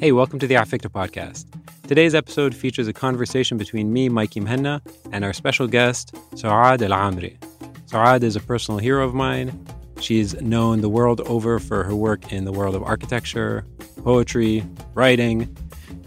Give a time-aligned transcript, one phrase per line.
[0.00, 1.46] Hey, welcome to the Afikra podcast.
[1.86, 4.80] Today's episode features a conversation between me, Mikey Muhanna,
[5.12, 7.38] and our special guest, Suad Al Amri.
[7.86, 9.64] Suad is a personal hero of mine.
[10.00, 13.64] She's known the world over for her work in the world of architecture,
[14.02, 15.54] poetry, writing,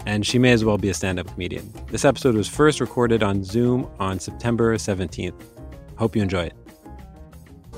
[0.05, 1.71] and she may as well be a stand up comedian.
[1.89, 5.41] This episode was first recorded on Zoom on September 17th.
[5.97, 6.53] Hope you enjoy it.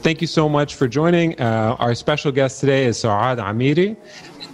[0.02, 1.40] Thank you so much for joining.
[1.42, 3.98] Uh, our special guest today is Suad Amiry,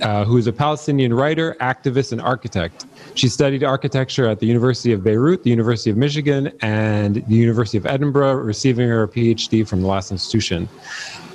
[0.01, 2.85] uh, who is a Palestinian writer, activist, and architect.
[3.15, 7.77] She studied architecture at the University of Beirut, the University of Michigan, and the University
[7.77, 10.67] of Edinburgh, receiving her PhD from the last institution.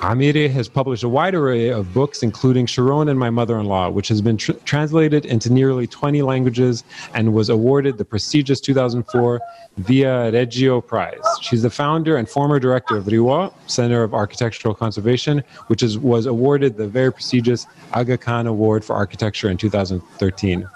[0.03, 4.21] Amiry has published a wide array of books, including Sharon and My Mother-in-Law, which has
[4.21, 6.85] been tr- translated into nearly 20 languages
[7.15, 9.41] and was awarded the prestigious 2004
[9.81, 11.19] Viareggio Prize.
[11.41, 16.27] She's the founder and former director of Riwaq, Center of Architectural Conservation, which is, was
[16.27, 20.67] awarded the very prestigious Aga Khan Award for Architecture in 2013.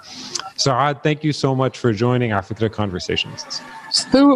[0.57, 3.61] Suad, thank you so much for joining Afikra Conversations.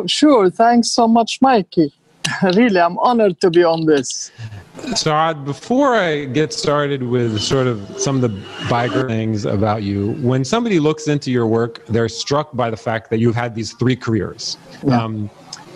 [0.07, 0.49] Sure.
[0.49, 1.93] Thanks so much, Mikey.
[2.43, 4.31] really, I'm honored to be on this.
[4.77, 10.11] Suad, before I get started with sort of some of the biographic things about you,
[10.15, 13.73] when somebody looks into your work, they're struck by the fact that you've had these
[13.73, 14.57] three careers.
[14.85, 15.01] Yeah.
[15.01, 15.29] Um,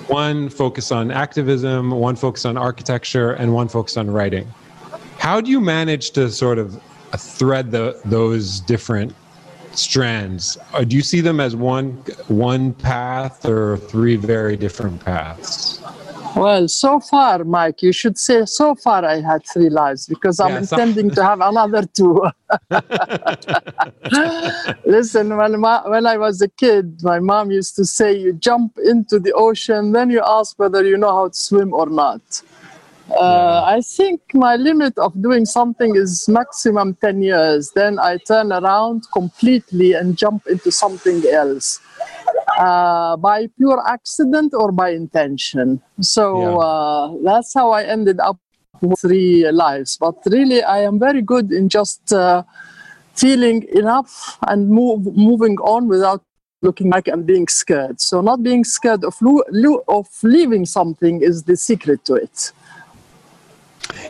[0.08, 4.48] one focus on activism, one focus on architecture, and one focus on writing.
[5.18, 6.82] How do you manage to sort of
[7.18, 9.16] thread the, those different
[9.78, 10.58] strands?
[10.74, 11.92] Uh, do you see them as one
[12.28, 15.82] one path or three very different paths?
[16.36, 20.52] Well, so far, Mike, you should say so far I had three lives because I'm
[20.52, 22.26] yeah, intending to have another two.
[24.86, 28.80] Listen, when, my, when I was a kid, my mom used to say, You jump
[28.84, 32.22] into the ocean, then you ask whether you know how to swim or not.
[33.10, 33.64] Uh.
[33.66, 37.72] I think my limit of doing something is maximum 10 years.
[37.72, 41.80] Then I turn around completely and jump into something else
[42.58, 45.82] uh, by pure accident or by intention.
[46.00, 46.58] So yeah.
[46.58, 48.38] uh, that's how I ended up
[48.82, 49.98] with three lives.
[49.98, 52.44] But really, I am very good in just uh,
[53.16, 56.24] feeling enough and move, moving on without
[56.62, 58.00] looking back I'm being scared.
[58.00, 62.52] So not being scared of, lo- lo- of leaving something is the secret to it.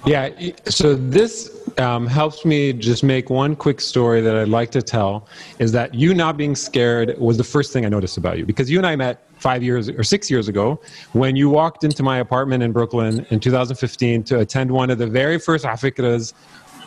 [0.05, 0.29] Yeah,
[0.65, 5.27] so this um, helps me just make one quick story that I'd like to tell
[5.59, 8.45] is that you not being scared was the first thing I noticed about you.
[8.45, 10.79] Because you and I met five years or six years ago
[11.11, 15.07] when you walked into my apartment in Brooklyn in 2015 to attend one of the
[15.07, 16.33] very first Afikras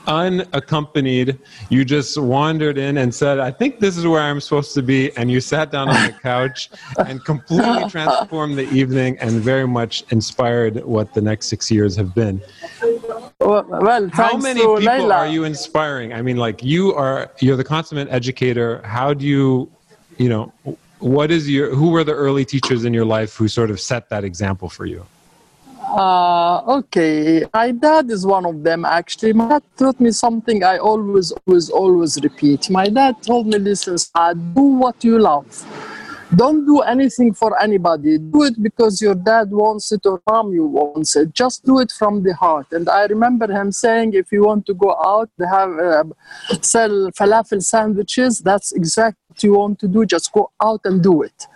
[0.06, 1.38] unaccompanied.
[1.68, 5.16] You just wandered in and said, I think this is where I'm supposed to be.
[5.16, 10.04] And you sat down on the couch and completely transformed the evening and very much
[10.10, 12.40] inspired what the next six years have been.
[13.40, 15.14] Well, how many people Layla.
[15.14, 16.12] are you inspiring?
[16.12, 18.80] I mean, like you are, you're the consummate educator.
[18.82, 19.70] How do you,
[20.18, 20.52] you know,
[20.98, 24.08] what is your, who were the early teachers in your life who sort of set
[24.08, 25.04] that example for you?
[25.88, 29.32] Uh, okay, my dad is one of them actually.
[29.32, 32.68] My dad taught me something I always, always, always repeat.
[32.70, 33.96] My dad told me, listen,
[34.54, 35.46] do what you love.
[36.34, 38.18] Don't do anything for anybody.
[38.18, 41.32] Do it because your dad wants it or mom you wants it.
[41.32, 42.66] Just do it from the heart.
[42.72, 46.04] And I remember him saying, if you want to go out, have uh,
[46.62, 48.40] sell falafel sandwiches.
[48.40, 50.04] That's exactly you want to do.
[50.06, 51.46] Just go out and do it.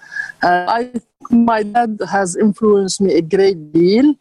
[0.43, 0.93] Uh, I
[1.31, 4.15] my dad has influenced me a great deal.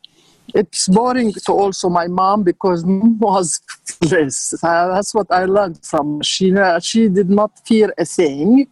[0.54, 4.54] It's boring to also my mom because mom was fearless.
[4.64, 6.22] Uh, that's what I learned from.
[6.22, 8.68] She uh, she did not fear a thing.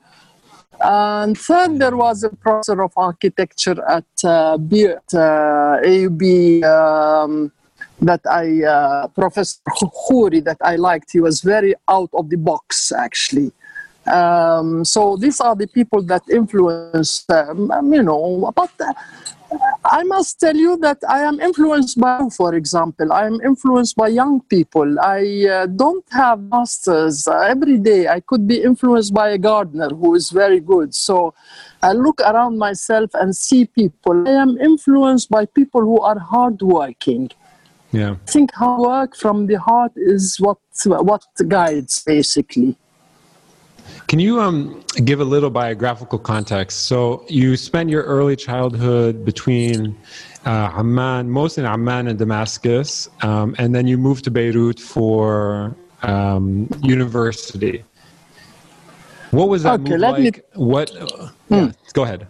[0.79, 7.51] And third, there was a professor of architecture at, uh, B, uh, AUB um,
[8.01, 11.11] that I, uh, Professor Khouri, that I liked.
[11.11, 13.51] He was very out of the box, actually.
[14.07, 18.51] Um, so these are the people that influence them, um, you know.
[18.55, 18.93] But uh,
[19.85, 24.09] I must tell you that I am influenced by, for example, I am influenced by
[24.09, 24.99] young people.
[24.99, 27.27] I uh, don't have masters.
[27.27, 30.93] Uh, every day I could be influenced by a gardener who is very good.
[30.93, 31.33] So
[31.81, 34.27] I look around myself and see people.
[34.27, 37.31] I am influenced by people who are hardworking.
[37.91, 38.15] Yeah.
[38.27, 42.77] I think hard work from the heart is what what guides basically.
[44.07, 46.85] Can you um, give a little biographical context?
[46.85, 49.97] So you spent your early childhood between
[50.45, 55.75] uh, Amman, mostly in Amman and Damascus, um, and then you moved to Beirut for
[56.03, 57.83] um, university.
[59.31, 60.19] What was that okay, move like?
[60.19, 60.31] Me...
[60.53, 60.95] What?
[60.95, 61.71] Uh, yeah, hmm.
[61.91, 62.27] go ahead.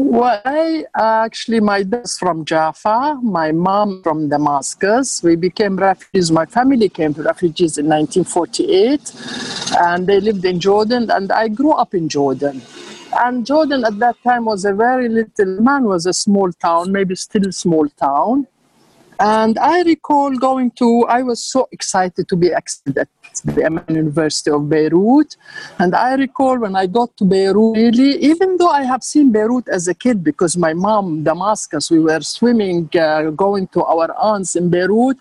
[0.00, 5.24] Well, I actually, my dad's from Jaffa, my mom from Damascus.
[5.24, 6.30] We became refugees.
[6.30, 9.12] My family came to refugees in 1948,
[9.80, 12.62] and they lived in Jordan, and I grew up in Jordan.
[13.18, 17.16] And Jordan at that time was a very little man, was a small town, maybe
[17.16, 18.46] still small town.
[19.20, 23.08] And I recall going to, I was so excited to be accepted at
[23.44, 25.36] the American University of Beirut.
[25.78, 29.68] And I recall when I got to Beirut, really, even though I have seen Beirut
[29.68, 34.54] as a kid because my mom, Damascus, we were swimming, uh, going to our aunts
[34.54, 35.18] in Beirut.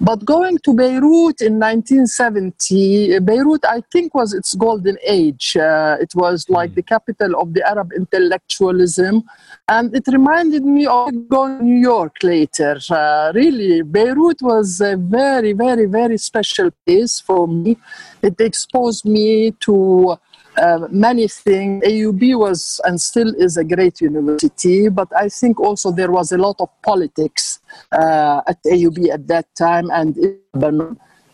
[0.00, 5.56] But going to Beirut in 1970, Beirut, I think, was its golden age.
[5.56, 6.74] Uh, it was like mm.
[6.76, 9.24] the capital of the Arab intellectualism.
[9.68, 12.78] And it reminded me of going to New York later.
[12.88, 17.76] Uh, really, Beirut was a very, very, very special place for me.
[18.22, 20.16] It exposed me to
[20.58, 21.84] uh, many things.
[21.84, 26.38] AUB was and still is a great university, but I think also there was a
[26.38, 27.60] lot of politics
[27.92, 30.16] uh, at AUB at that time and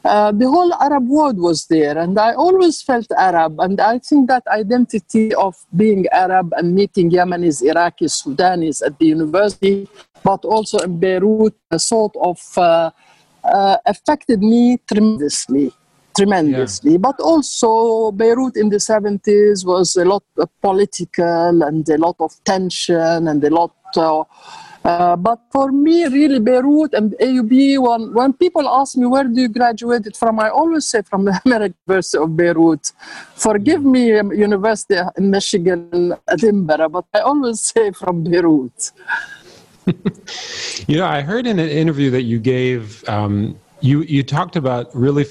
[0.04, 3.58] uh, the whole Arab world was there, and I always felt Arab.
[3.58, 9.06] And I think that identity of being Arab and meeting Yemenis, Iraqis, Sudanis at the
[9.06, 9.88] university,
[10.22, 12.90] but also in Beirut, sort of uh,
[13.44, 15.72] uh, affected me tremendously
[16.16, 16.92] tremendously.
[16.92, 16.98] Yeah.
[16.98, 22.32] But also, Beirut in the 70s was a lot of political and a lot of
[22.44, 23.74] tension and a lot.
[23.96, 24.24] Uh,
[24.84, 29.40] uh, but for me, really, Beirut and AUB, when, when people ask me where do
[29.40, 32.92] you graduate from, I always say from the American University of Beirut.
[33.34, 38.92] Forgive me, um, University in Michigan, Edinburgh, but I always say from Beirut.
[40.86, 44.94] you know, I heard in an interview that you gave, um, you you talked about
[44.94, 45.26] really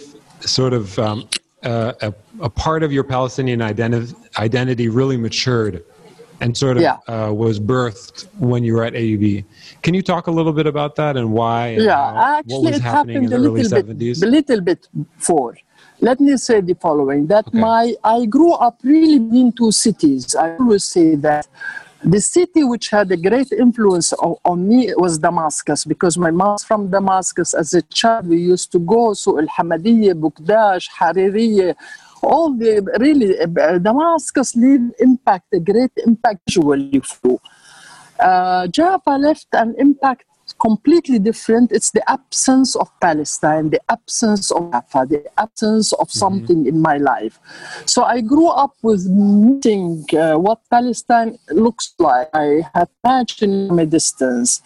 [0.45, 1.28] sort of um,
[1.63, 5.84] uh, a, a, part of your Palestinian identi- identity really matured
[6.42, 6.98] and sort of yeah.
[7.07, 9.45] uh, was birthed when you were at AUB.
[9.81, 11.68] Can you talk a little bit about that and why?
[11.68, 14.88] And yeah, how, actually, it happened a little bit, a little bit
[15.18, 15.57] before.
[16.01, 17.60] Let me say the following: that okay.
[17.60, 20.36] my I grew up really in two cities.
[20.36, 21.48] I always say that
[22.03, 26.89] the city which had a great influence on, me was Damascus because my mom's from
[26.89, 27.53] Damascus.
[27.53, 31.75] As a child, we used to go to El Hamadiyya, Bakdash, Haririya,
[32.21, 37.01] all the really uh, Damascus leave impact, a great impact visually.
[38.19, 40.25] Uh, Jaffa left an impact
[40.63, 41.71] completely different.
[41.71, 46.24] It's the absence of Palestine, the absence of Rafah, the absence of mm-hmm.
[46.24, 46.75] something mm-hmm.
[46.75, 47.36] in my life.
[47.86, 52.30] So I grew up with meeting uh, what Palestine looks like.
[52.33, 54.62] I had imagined from a distance.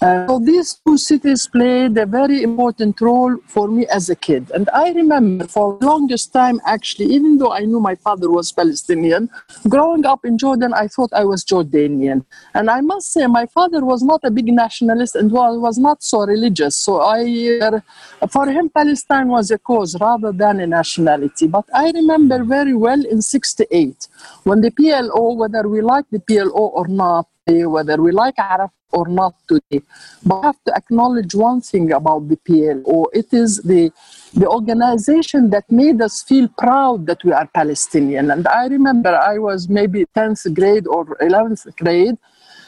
[0.00, 4.50] Uh, so these two cities played a very important role for me as a kid.
[4.56, 8.52] And I remember for the longest time, actually, even though I knew my father was
[8.52, 9.28] Palestinian,
[9.68, 12.24] growing up in Jordan, I thought I was Jordanian.
[12.54, 16.02] And I must say, my father was not a big nationalist and was, was not
[16.02, 16.76] so religious.
[16.76, 21.46] So I, uh, for him, Palestine was a cause rather than a nationality.
[21.46, 24.08] But I remember very well in 68,
[24.44, 29.08] when the PLO, whether we like the PLO or not, whether we like Arab or
[29.08, 29.82] not today.
[30.24, 33.06] But I have to acknowledge one thing about the PLO.
[33.12, 33.90] It is the,
[34.34, 38.30] the organization that made us feel proud that we are Palestinian.
[38.30, 42.16] And I remember I was maybe 10th grade or 11th grade,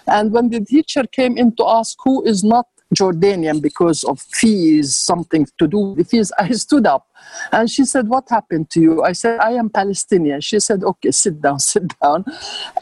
[0.06, 4.94] and when the teacher came in to ask who is not Jordanian because of fees,
[4.94, 7.06] something to do with fees, I stood up
[7.52, 9.02] and she said, What happened to you?
[9.02, 10.40] I said, I am Palestinian.
[10.40, 12.24] She said, Okay, sit down, sit down.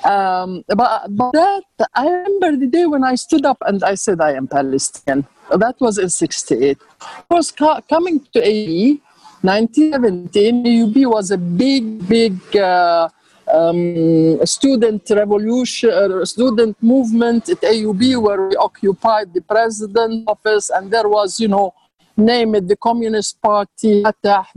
[0.04, 1.62] Um, but, but that,
[1.94, 5.26] I remember the day when I stood up and I said, I am Palestinian.
[5.56, 6.78] That was in 68.
[7.00, 7.52] Of course,
[7.88, 9.00] coming to AE,
[9.42, 12.56] 1917, UB was a big, big.
[12.56, 13.08] Uh,
[13.52, 20.90] um, student revolution, uh, student movement at AUB where we occupied the president office and
[20.90, 21.74] there was, you know,
[22.16, 24.04] name it the Communist Party,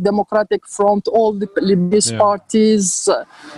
[0.02, 2.18] Democratic Front, all the Lebanese yeah.
[2.18, 3.10] parties.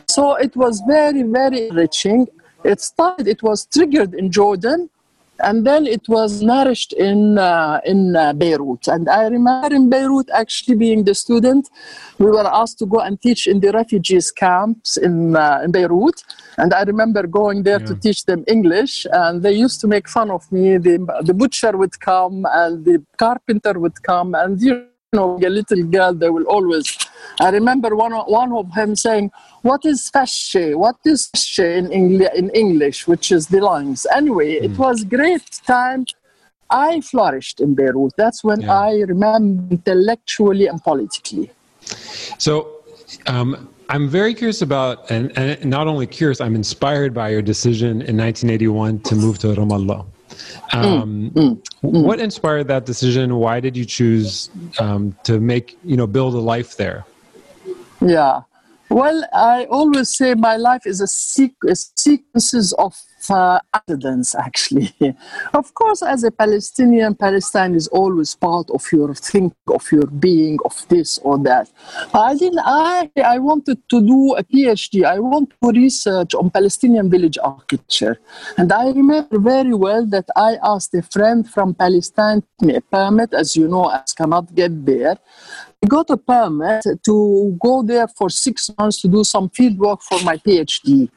[0.07, 2.27] So it was very, very enriching.
[2.63, 4.89] It started, it was triggered in Jordan
[5.39, 8.87] and then it was nourished in uh, in uh, Beirut.
[8.87, 11.69] And I remember in Beirut actually being the student,
[12.19, 16.23] we were asked to go and teach in the refugees camps in uh, in Beirut.
[16.57, 17.87] And I remember going there yeah.
[17.87, 20.77] to teach them English, and they used to make fun of me.
[20.77, 25.83] The the butcher would come, and the carpenter would come, and you know, a little
[25.83, 26.97] girl, they will always.
[27.39, 30.75] I remember one one of him saying what is fasce?
[30.75, 34.05] What is fasce in, Engli- in English, which is the lungs?
[34.13, 34.63] Anyway, mm.
[34.63, 34.81] it hmm.
[34.81, 36.05] was great time.
[36.69, 38.13] I flourished in Beirut.
[38.17, 38.79] That's when yeah.
[38.79, 41.49] I remember intellectually and politically.
[42.37, 42.83] So,
[43.27, 48.01] um, I'm very curious about, and, and not only curious, I'm inspired by your decision
[48.01, 50.05] in 1981 to move to Ramallah.
[50.73, 52.03] Um, mm, mm, mm.
[52.03, 53.35] What inspired that decision?
[53.37, 57.05] Why did you choose um, to make, you know, build a life there?
[58.01, 58.41] Yeah.
[58.89, 62.95] Well, I always say my life is a, sequ- sequences of
[63.29, 64.93] uh, accidents, actually.
[65.53, 70.57] of course, as a Palestinian, Palestine is always part of your think, of your being,
[70.63, 71.69] of this or that.
[72.13, 72.61] I didn't.
[72.63, 75.03] I I wanted to do a PhD.
[75.03, 78.19] I want to research on Palestinian village architecture,
[78.57, 82.81] and I remember very well that I asked a friend from Palestine to me a
[82.81, 85.17] permit, as you know, as cannot get there.
[85.83, 90.01] I got a permit to go there for six months to do some field work
[90.01, 91.07] for my PhD.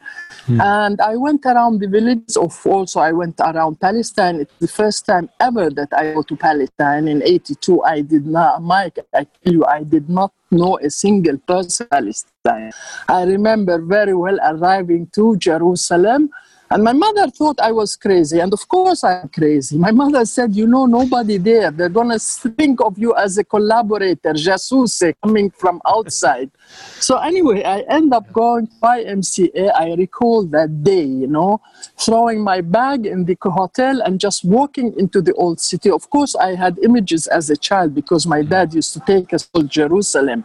[0.45, 0.61] Hmm.
[0.61, 4.37] And I went around the villages of also I went around Palestine.
[4.41, 7.09] It's the first time ever that I go to Palestine.
[7.09, 11.39] In 82, I did not, Mike, I tell you, I did not know a single
[11.39, 12.73] person Palestine.
[13.09, 16.29] I remember very well arriving to Jerusalem
[16.73, 18.39] and my mother thought I was crazy.
[18.39, 19.77] And of course, I'm crazy.
[19.77, 21.73] My mother said, You know, nobody there.
[21.73, 26.51] They're going to think of you as a collaborator, jasouse, coming from outside.
[27.01, 29.73] So, anyway, I end up going to YMCA.
[29.75, 31.61] I recall that day, you know,
[31.99, 35.91] throwing my bag in the hotel and just walking into the old city.
[35.91, 39.47] Of course, I had images as a child because my dad used to take us
[39.55, 40.45] to Jerusalem.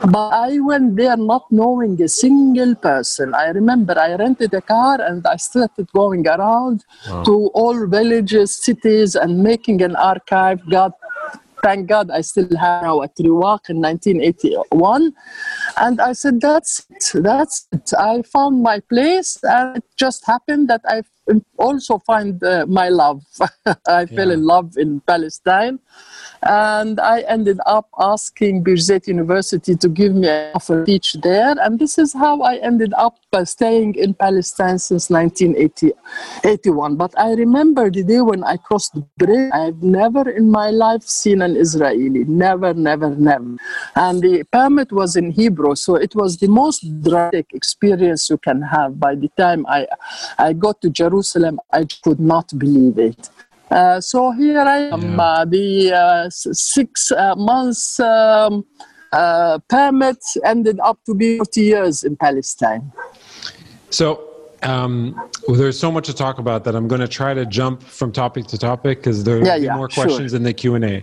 [0.00, 3.32] But I went there not knowing a single person.
[3.34, 7.22] I remember I rented a car and I started going around wow.
[7.22, 10.68] to all villages, cities, and making an archive.
[10.68, 10.92] God,
[11.64, 15.14] thank God I still have now at Riwaq in 1981.
[15.78, 17.90] And I said, that's it, that's it.
[17.98, 21.02] I found my place, and it just happened that I
[21.56, 23.22] also find uh, my love.
[23.66, 24.04] I yeah.
[24.06, 25.78] fell in love in Palestine.
[26.46, 31.54] And I ended up asking Birzeit University to give me a offer to teach there.
[31.58, 36.96] And this is how I ended up uh, staying in Palestine since 1981.
[36.96, 41.04] But I remember the day when I crossed the bridge, I've never in my life
[41.04, 42.24] seen an Israeli.
[42.24, 43.56] Never, never, never.
[43.96, 45.74] And the permit was in Hebrew.
[45.76, 49.00] So it was the most dramatic experience you can have.
[49.00, 49.86] By the time I,
[50.38, 51.13] I got to Jerusalem,
[51.72, 53.28] I could not believe it.
[53.70, 55.22] Uh, so here I am, yeah.
[55.22, 58.64] uh, the uh, six uh, months um,
[59.12, 62.92] uh, permit ended up to be 40 years in Palestine.
[63.90, 64.30] So
[64.62, 65.14] um,
[65.46, 68.12] well, there's so much to talk about that I'm going to try to jump from
[68.12, 70.36] topic to topic because there yeah, yeah, more questions sure.
[70.36, 71.02] in the Q&A.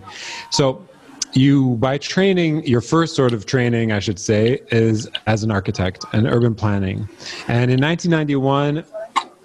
[0.50, 0.86] So
[1.34, 6.04] you by training your first sort of training i should say is as an architect
[6.12, 7.08] and urban planning
[7.48, 8.84] and in 1991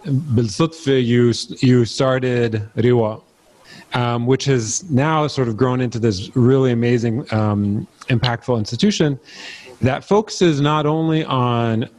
[0.08, 3.22] بالصدفة you you started Riwaq,
[3.94, 9.20] um, which has now sort of grown into this really amazing, um, impactful institution
[9.82, 11.90] that focuses not only on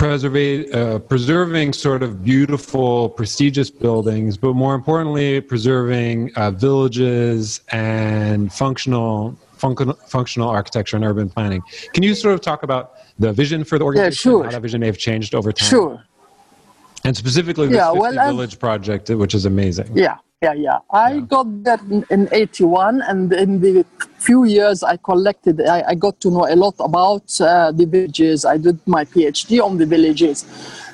[0.00, 9.36] uh, preserving sort of beautiful, prestigious buildings, but more importantly, preserving uh, villages and functional,
[9.58, 11.60] func- functional architecture and urban planning.
[11.94, 14.44] Can you sort of talk about the vision for the organization, yeah, sure.
[14.44, 15.68] how that vision may have changed over time?
[15.68, 16.04] Sure.
[17.04, 19.90] And specifically the yeah, 50 well, Village project, which is amazing.
[19.94, 20.78] Yeah, yeah, yeah.
[20.90, 21.20] I yeah.
[21.20, 23.84] got that in, in, 81, and in the
[24.18, 28.44] few years I collected, I, I got to know a lot about uh, the villages.
[28.44, 30.44] I did my PhD on the villages.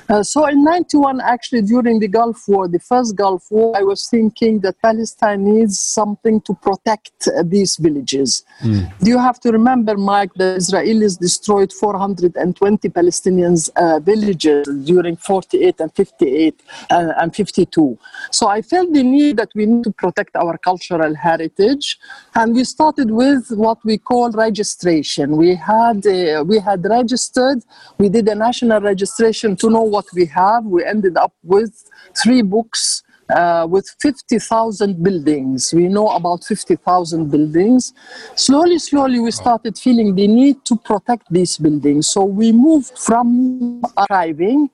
[0.07, 4.07] Uh, so in 91, actually, during the Gulf War, the first Gulf War, I was
[4.07, 8.43] thinking that Palestine needs something to protect uh, these villages.
[8.61, 8.91] Mm.
[9.01, 15.93] You have to remember, Mike, the Israelis destroyed 420 Palestinians' uh, villages during 48 and
[15.93, 17.97] 58 uh, and 52.
[18.31, 21.97] So I felt the need that we need to protect our cultural heritage,
[22.35, 25.35] and we started with what we call registration.
[25.37, 27.63] We had uh, we had registered,
[27.97, 31.73] we did a national registration to know what we have, we ended up with
[32.21, 35.73] three books uh, with 50,000 buildings.
[35.73, 37.93] We know about 50,000 buildings.
[38.35, 42.09] Slowly, slowly, we started feeling the need to protect these buildings.
[42.09, 44.69] So we moved from archiving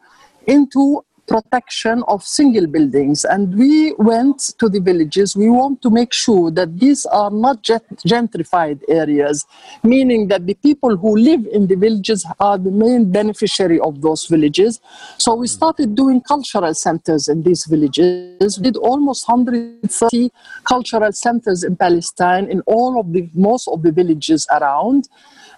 [0.48, 3.24] into protection of single buildings.
[3.26, 5.36] And we went to the villages.
[5.36, 9.46] We want to make sure that these are not gentrified areas,
[9.84, 14.26] meaning that the people who live in the villages are the main beneficiary of those
[14.26, 14.82] villages.
[15.18, 15.52] So we hmm.
[15.52, 18.58] started doing cultural centers in these villages.
[18.58, 20.32] We did almost 130
[20.64, 25.08] cultural centers in Palestine in all of the most of the villages around.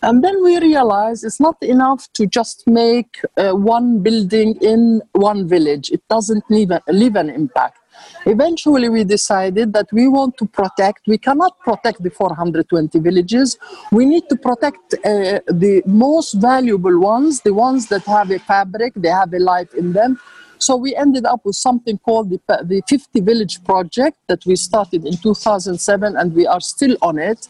[0.04, 5.48] And then we realize it's not enough to just make uh, one building in one
[5.48, 5.90] village.
[5.92, 7.80] It doesn't leave, a, leave an impact.
[8.26, 13.58] Eventually, we decided that we want to protect, we cannot protect the 420 villages.
[13.94, 18.94] We need to protect uh, the most valuable ones, the ones that have a fabric,
[18.98, 20.20] they have a life in them.
[20.58, 25.06] So we ended up with something called the, the 50 Village Project that we started
[25.06, 27.48] in 2007 and we are still on it.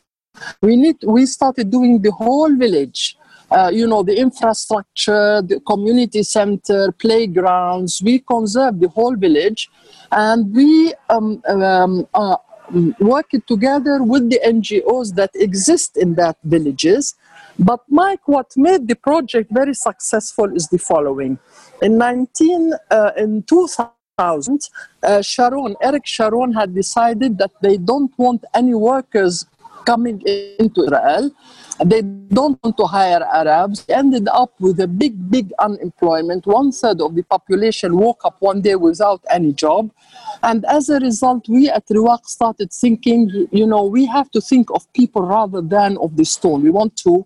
[0.61, 3.17] We, need, we started doing the whole village.
[3.51, 8.01] Uh, you know, the infrastructure, the community center, playgrounds.
[8.03, 9.69] We conserve the whole village
[10.11, 12.37] and we um, um, uh,
[12.99, 17.15] worked together with the NGOs that exist in that villages.
[17.59, 21.37] But Mike, what made the project very successful is the following.
[21.81, 24.69] In 19, uh, in 2000,
[25.03, 29.45] uh, Sharon, Ariel Sharon had decided that they don't want any workers
[29.85, 30.21] coming
[30.59, 31.31] into Israel.
[31.83, 33.83] They don't want to hire Arabs.
[33.85, 36.45] They ended up with a big, big unemployment.
[36.45, 39.91] One third of the population woke up one day without any job.
[40.43, 44.69] And as a result, we at Riwaq started thinking, you know, we have to think
[44.71, 46.61] of people rather than of the stone.
[46.61, 47.25] We want to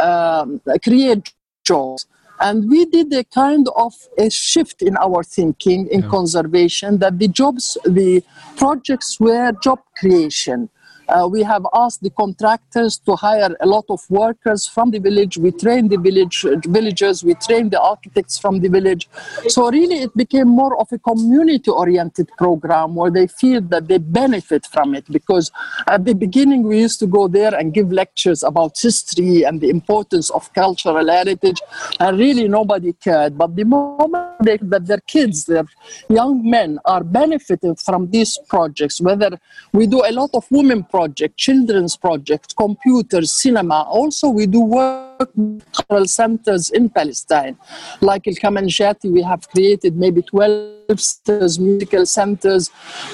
[0.00, 1.32] um, create
[1.64, 2.06] jobs.
[2.40, 6.08] And we did a kind of a shift in our thinking in yeah.
[6.08, 8.22] conservation that the jobs, the
[8.56, 10.68] projects were job creation.
[11.08, 15.38] Uh, we have asked the contractors to hire a lot of workers from the village.
[15.38, 17.24] We train the village villagers.
[17.24, 19.08] We train the architects from the village.
[19.48, 24.66] So really, it became more of a community-oriented program where they feel that they benefit
[24.66, 25.06] from it.
[25.10, 25.50] Because
[25.86, 29.70] at the beginning, we used to go there and give lectures about history and the
[29.70, 31.62] importance of cultural heritage,
[32.00, 33.38] and really nobody cared.
[33.38, 35.64] But the moment they, that their kids, their
[36.10, 39.40] young men, are benefiting from these projects, whether
[39.72, 43.78] we do a lot of women projects project, children's project, computers, cinema.
[43.98, 45.30] Also, we do work
[45.76, 47.54] cultural centers in Palestine.
[48.00, 52.64] Like El Kamandjati, we have created maybe 12 centers, musical centers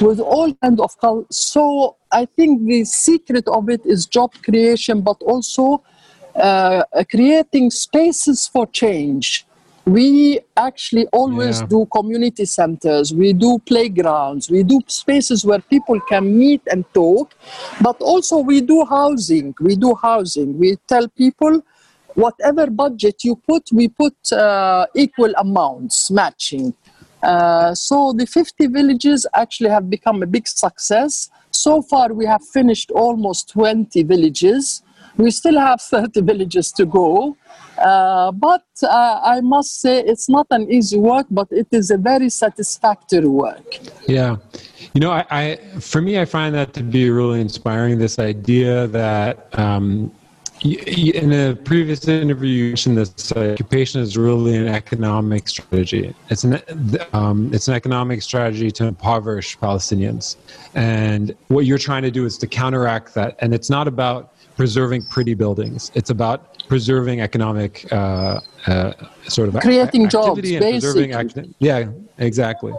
[0.00, 0.92] with all kind of.
[1.30, 5.82] So I think the secret of it is job creation, but also
[6.36, 9.46] uh, creating spaces for change
[9.86, 11.66] we actually always yeah.
[11.66, 13.12] do community centers.
[13.12, 14.50] We do playgrounds.
[14.50, 17.34] We do spaces where people can meet and talk.
[17.82, 19.54] But also we do housing.
[19.60, 20.58] We do housing.
[20.58, 21.62] We tell people
[22.14, 26.72] whatever budget you put we put uh, equal amounts matching.
[27.22, 31.30] Uh, so the 50 villages actually have become a big success.
[31.50, 34.82] So far we have finished almost 20 villages
[35.16, 37.36] we still have 30 villages to go
[37.78, 41.98] uh, but uh, I must say it's not an easy work, but it is a
[41.98, 43.78] very satisfactory work.
[44.06, 44.36] Yeah.
[44.94, 47.98] You know, I, I for me, I find that to be really inspiring.
[47.98, 50.12] This idea that um,
[50.62, 56.14] in a previous interview, you mentioned this uh, occupation is really an economic strategy.
[56.30, 56.60] It's an
[57.12, 60.36] um, it's an economic strategy to impoverish Palestinians,
[60.76, 63.36] and what you're trying to do is to counteract that.
[63.40, 65.90] And it's not about preserving pretty buildings.
[65.94, 68.92] It's about preserving economic uh, uh,
[69.28, 71.12] sort of creating jobs, basically.
[71.12, 72.72] Acti- yeah, exactly.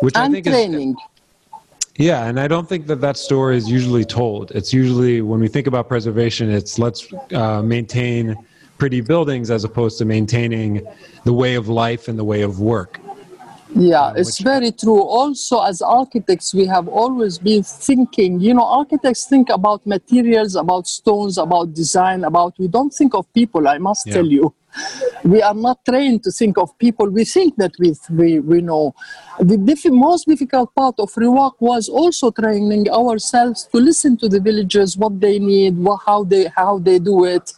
[0.00, 0.90] Which and I think training.
[0.90, 0.96] Is,
[1.98, 4.50] yeah, and I don't think that that story is usually told.
[4.52, 8.36] It's usually when we think about preservation, it's let's uh, maintain
[8.78, 10.86] pretty buildings as opposed to maintaining
[11.24, 13.00] the way of life and the way of work.
[13.74, 15.00] Yeah, uh, it's very true.
[15.02, 20.86] Also, as architects, we have always been thinking, you know, architects think about materials, about
[20.86, 24.14] stones, about design, about, we don't think of people, I must yeah.
[24.14, 24.54] tell you
[25.24, 27.08] we are not trained to think of people.
[27.08, 28.94] We think that we, we, we know.
[29.38, 34.40] The diff- most difficult part of Riwaq was also training ourselves to listen to the
[34.40, 37.52] villagers, what they need, what, how, they, how they do it.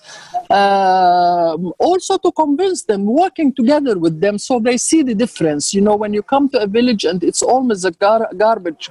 [0.50, 5.74] Uh, also to convince them, working together with them so they see the difference.
[5.74, 8.90] You know, when you come to a village and it's almost a gar- garbage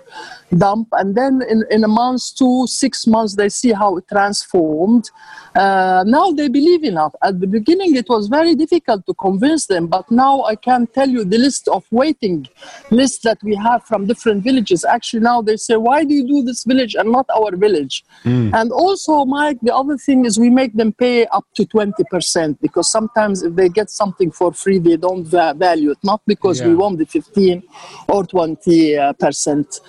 [0.56, 5.10] dump, and then in, in a month, two, six months, they see how it transformed.
[5.56, 7.12] Uh, now they believe in it.
[7.24, 11.10] At the beginning, it was very difficult to convince them, but now I can tell
[11.10, 12.48] you the list of waiting
[12.92, 14.86] lists that we have from different villages.
[14.86, 18.54] Actually, now they say, "Why do you do this village and not our village?" Mm.
[18.54, 22.62] And also, Mike, the other thing is we make them pay up to twenty percent
[22.62, 25.98] because sometimes if they get something for free, they don't value it.
[26.04, 26.68] Not because yeah.
[26.68, 27.64] we want the fifteen
[28.08, 29.80] or twenty uh, percent.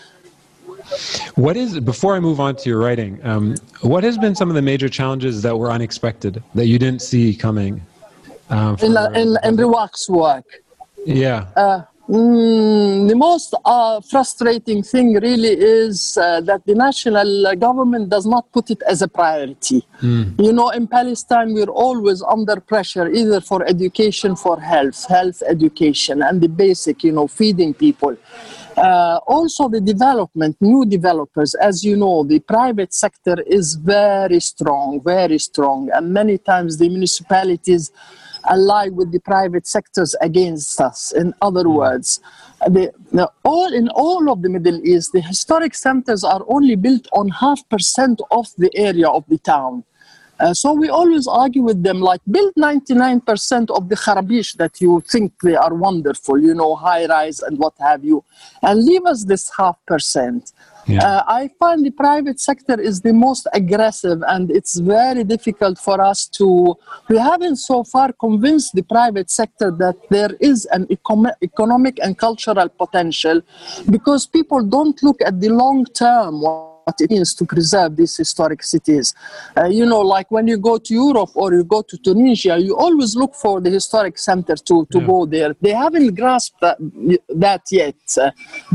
[1.34, 3.20] What is before I move on to your writing?
[3.22, 7.02] Um, what has been some of the major challenges that were unexpected that you didn't
[7.02, 7.82] see coming?
[8.48, 10.46] Um, for, in, in, in Riwaq's work.
[11.04, 11.48] Yeah.
[11.54, 18.24] Uh, Mm, the most uh, frustrating thing really is uh, that the national government does
[18.24, 19.86] not put it as a priority.
[20.00, 20.42] Mm.
[20.42, 26.22] You know, in Palestine, we're always under pressure either for education, for health, health education,
[26.22, 28.16] and the basic, you know, feeding people.
[28.78, 35.02] Uh, also, the development, new developers, as you know, the private sector is very strong,
[35.02, 37.90] very strong, and many times the municipalities
[38.48, 41.12] ally with the private sectors against us.
[41.12, 41.74] In other Mm.
[41.74, 42.20] words,
[42.66, 47.06] the, the, all in all of the Middle East, the historic centers are only built
[47.12, 49.84] on half percent of the area of the town.
[50.40, 55.02] Uh, so we always argue with them like build 99% of the kharabish that you
[55.10, 58.22] think they are wonderful, you know, high rise and what have you,
[58.62, 60.52] and leave us this half percent.
[60.88, 61.04] Yeah.
[61.06, 66.00] Uh, I find the private sector is the most aggressive, and it's very difficult for
[66.00, 66.76] us to.
[67.10, 72.16] We haven't so far convinced the private sector that there is an econo- economic and
[72.16, 73.42] cultural potential
[73.90, 76.40] because people don't look at the long term
[76.88, 79.06] what it means to preserve these historic cities.
[79.56, 82.74] Uh, you know, like when you go to Europe or you go to Tunisia, you
[82.84, 85.10] always look for the historic center to, to Yeah.
[85.12, 85.50] go there.
[85.64, 86.76] They haven't grasped that,
[87.46, 88.00] that yet.
[88.16, 88.30] Uh,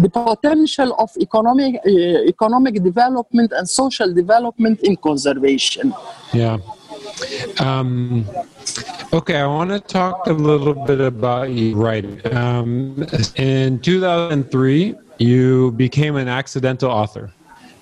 [0.06, 5.86] the potential of economic, uh, economic development and social development in conservation.
[6.42, 6.58] Yeah.
[7.68, 8.26] Um,
[9.20, 12.18] okay, I want to talk a little bit about you writing.
[12.44, 12.64] Um,
[13.36, 14.96] in 2003,
[15.32, 17.26] you became an accidental author.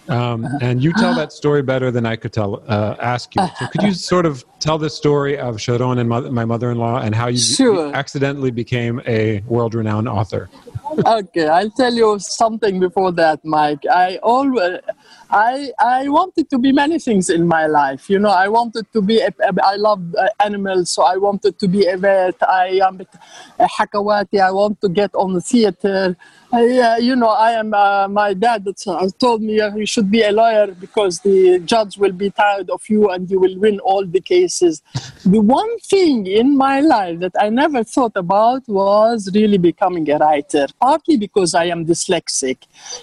[0.10, 2.64] Um, and you tell that story better than I could tell.
[2.68, 3.42] Uh, ask you.
[3.60, 7.14] So, could you sort of tell the story of Sharon and mo- my mother-in-law and
[7.16, 7.94] how you Sure.
[7.96, 10.50] accidentally became a world-renowned author?
[11.06, 13.84] okay, I'll tell you something before that, Mike.
[13.90, 14.80] I always,
[15.30, 18.10] I, I wanted to be many things in my life.
[18.10, 19.20] You know, I wanted to be.
[19.22, 22.36] A, a- I love uh, animals, so I wanted to be a vet.
[22.48, 23.02] I am
[23.60, 24.42] a hakawati.
[24.42, 26.18] I want to get on the theater.
[26.54, 27.74] I, uh, you know, I am.
[27.74, 31.98] Uh, my dad uh, told me uh, you should be a lawyer because the judge
[31.98, 34.82] will be tired of you and you will win all the cases.
[35.26, 40.18] The one thing in my life that I never thought about was really becoming a
[40.18, 40.68] writer.
[40.80, 42.58] Partly because I am dyslexic.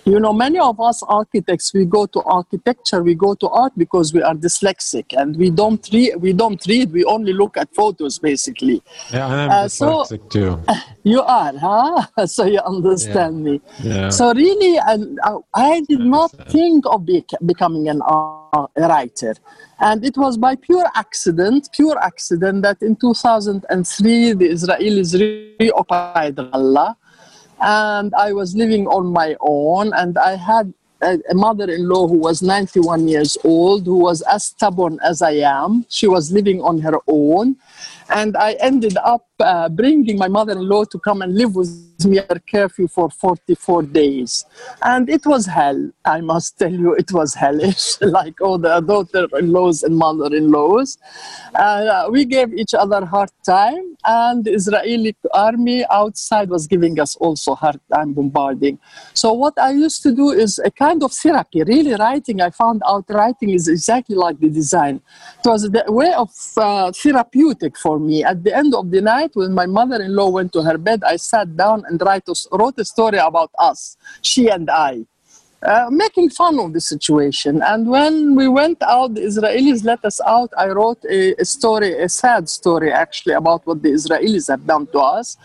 [0.04, 4.12] You know, many of us architects we go to architecture, we go to art because
[4.12, 6.16] we are dyslexic and we don't read.
[6.16, 6.92] We don't read.
[6.92, 8.82] We only look at photos, basically.
[9.10, 10.60] Yeah, I'm Uh, so- dyslexic too.
[11.08, 12.26] You are, huh?
[12.26, 13.62] so you understand me.
[13.82, 14.10] Yeah.
[14.10, 19.34] So really, and I, I did not think of bec becoming an uh, a writer,
[19.80, 25.10] and it was by pure accident, pure accident that in 2003 the Israelis
[25.58, 26.94] reoccupied Ramallah,
[27.60, 32.42] and I was living on my own, and I had a, a mother-in-law who was
[32.42, 35.86] 91 years old, who was as stubborn as I am.
[35.88, 37.56] She was living on her own,
[38.10, 41.68] and I ended up uh, bringing my mother-in-law to come and live with
[42.06, 44.44] me at curfew for 44 days,
[44.82, 45.90] and it was hell.
[46.04, 50.98] I must tell you, it was hellish, like all the daughter-in-laws and mother-in-laws.
[51.54, 57.16] Uh, we gave each other hard time, and the Israeli army outside was giving us
[57.16, 58.78] also hard time bombarding.
[59.14, 61.62] So what I used to do is a kind of therapy.
[61.62, 62.40] Really, writing.
[62.40, 65.00] I found out writing is exactly like the design.
[65.44, 68.24] It was the way of uh, therapeutic for me.
[68.24, 71.56] At the end of the night, when my mother-in-law went to her bed, I sat
[71.56, 75.06] down and write a, wrote a story about us, she and I
[75.62, 77.62] uh, making fun of the situation.
[77.62, 80.52] And when we went out, the Israelis let us out.
[80.56, 84.86] I wrote a, a story, a sad story actually, about what the Israelis have done
[84.88, 85.36] to us,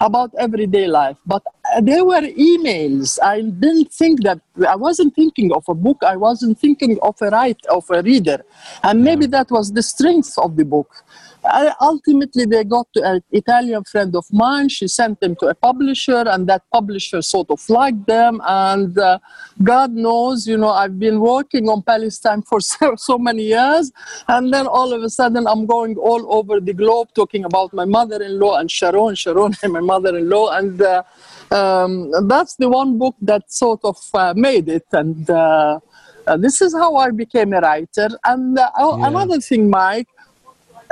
[0.00, 1.16] about everyday life.
[1.26, 1.42] But
[1.74, 3.18] uh, there were emails.
[3.22, 7.30] I didn't think that, I wasn't thinking of a book, I wasn't thinking of a
[7.30, 8.44] write, of a reader.
[8.82, 11.04] And maybe that was the strength of the book.
[11.44, 14.68] I, ultimately, they got to an Italian friend of mine.
[14.68, 18.40] She sent them to a publisher, and that publisher sort of liked them.
[18.46, 19.18] And uh,
[19.62, 23.90] God knows, you know, I've been working on Palestine for so, so many years.
[24.28, 27.84] And then all of a sudden, I'm going all over the globe talking about my
[27.84, 30.50] mother in law and Sharon, Sharon, and my mother in law.
[30.56, 31.02] And uh,
[31.50, 34.86] um, that's the one book that sort of uh, made it.
[34.92, 35.80] And uh,
[36.26, 38.08] uh, this is how I became a writer.
[38.24, 39.08] And uh, oh, Yeah.
[39.08, 40.08] another thing, Mike.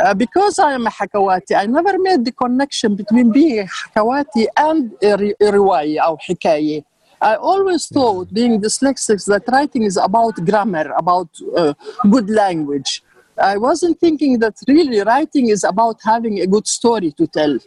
[0.03, 4.47] Uh, because I am a Hakawati, I never made the connection between being a Hakawati
[4.57, 6.85] and a, ri- a riwaya or hikaye.
[7.21, 11.75] I always thought, being dyslexic, that writing is about grammar, about uh,
[12.11, 13.03] good language.
[13.37, 17.59] I wasn't thinking that really writing is about having a good story to tell.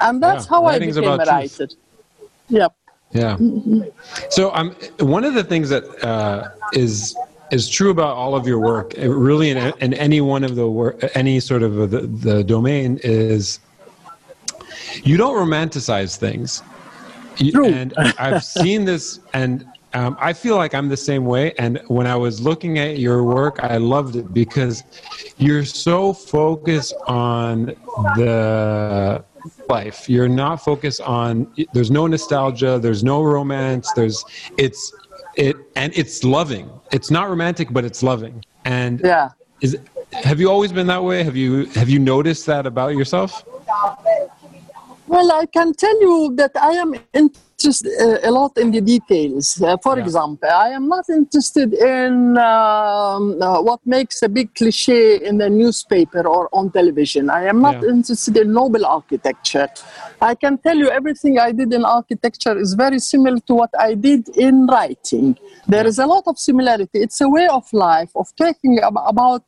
[0.00, 1.60] And that's Yeah, how I became about a truth.
[1.60, 1.68] writer.
[2.48, 2.72] Yep.
[3.12, 3.36] Yeah.
[4.30, 7.14] So um, one of the things that uh, is
[7.52, 10.68] is true about all of your work, uh, really in, in any one of the
[10.68, 13.60] work, any sort of the, the domain, is
[15.04, 16.62] you don't romanticize things.
[17.36, 17.66] True.
[17.66, 21.52] And I've seen this, and um, I feel like I'm the same way.
[21.58, 24.82] And when I was looking at your work, I loved it because
[25.36, 27.66] you're so focused on
[28.16, 29.24] the
[29.68, 30.08] life.
[30.08, 31.52] You're not focused on.
[31.72, 32.78] There's no nostalgia.
[32.78, 33.90] There's no romance.
[33.92, 34.24] There's
[34.56, 34.92] it's
[35.36, 36.70] it and it's loving.
[36.92, 38.44] It's not romantic, but it's loving.
[38.64, 39.76] And yeah, is
[40.12, 41.22] have you always been that way?
[41.22, 43.44] Have you have you noticed that about yourself?
[45.12, 49.60] Well, I can tell you that I am interested uh, a lot in the details.
[49.60, 50.04] Uh, for yeah.
[50.04, 55.50] example, I am not interested in um, uh, what makes a big cliche in the
[55.50, 57.28] newspaper or on television.
[57.28, 57.90] I am not yeah.
[57.90, 59.68] interested in noble architecture.
[60.22, 63.92] I can tell you everything I did in architecture is very similar to what I
[63.92, 65.36] did in writing.
[65.68, 67.00] There is a lot of similarity.
[67.00, 69.44] It's a way of life of talking about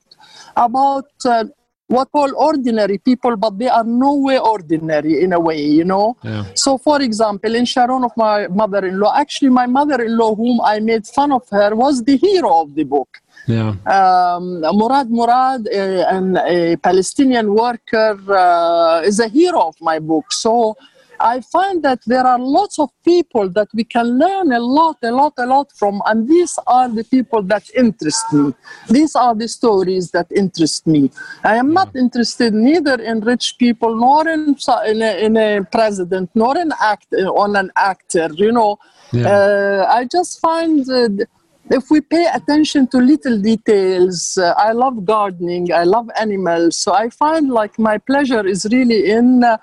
[0.56, 1.44] about uh,
[1.86, 6.16] what all ordinary people, but they are no way ordinary in a way, you know.
[6.22, 6.44] Yeah.
[6.54, 11.32] So, for example, in Sharon of my mother-in-law, actually, my mother-in-law, whom I made fun
[11.32, 13.20] of her, was the hero of the book.
[13.46, 13.74] Yeah.
[13.86, 20.32] Um, Murad Murad, a, a Palestinian worker, uh, is a hero of my book.
[20.32, 20.76] So
[21.20, 25.10] I find that there are lots of people that we can learn a lot, a
[25.10, 28.54] lot, a lot from, and these are the people that interest me.
[28.88, 31.10] These are the stories that interest me.
[31.42, 36.30] I am not interested neither in rich people nor in, in, a, in a president
[36.34, 38.28] nor in act on an actor.
[38.34, 38.78] You know,
[39.12, 39.28] yeah.
[39.28, 40.88] uh, I just find.
[40.88, 41.24] Uh,
[41.70, 46.92] if we pay attention to little details, uh, I love gardening, I love animals, so
[46.92, 49.56] I find like my pleasure is really in uh,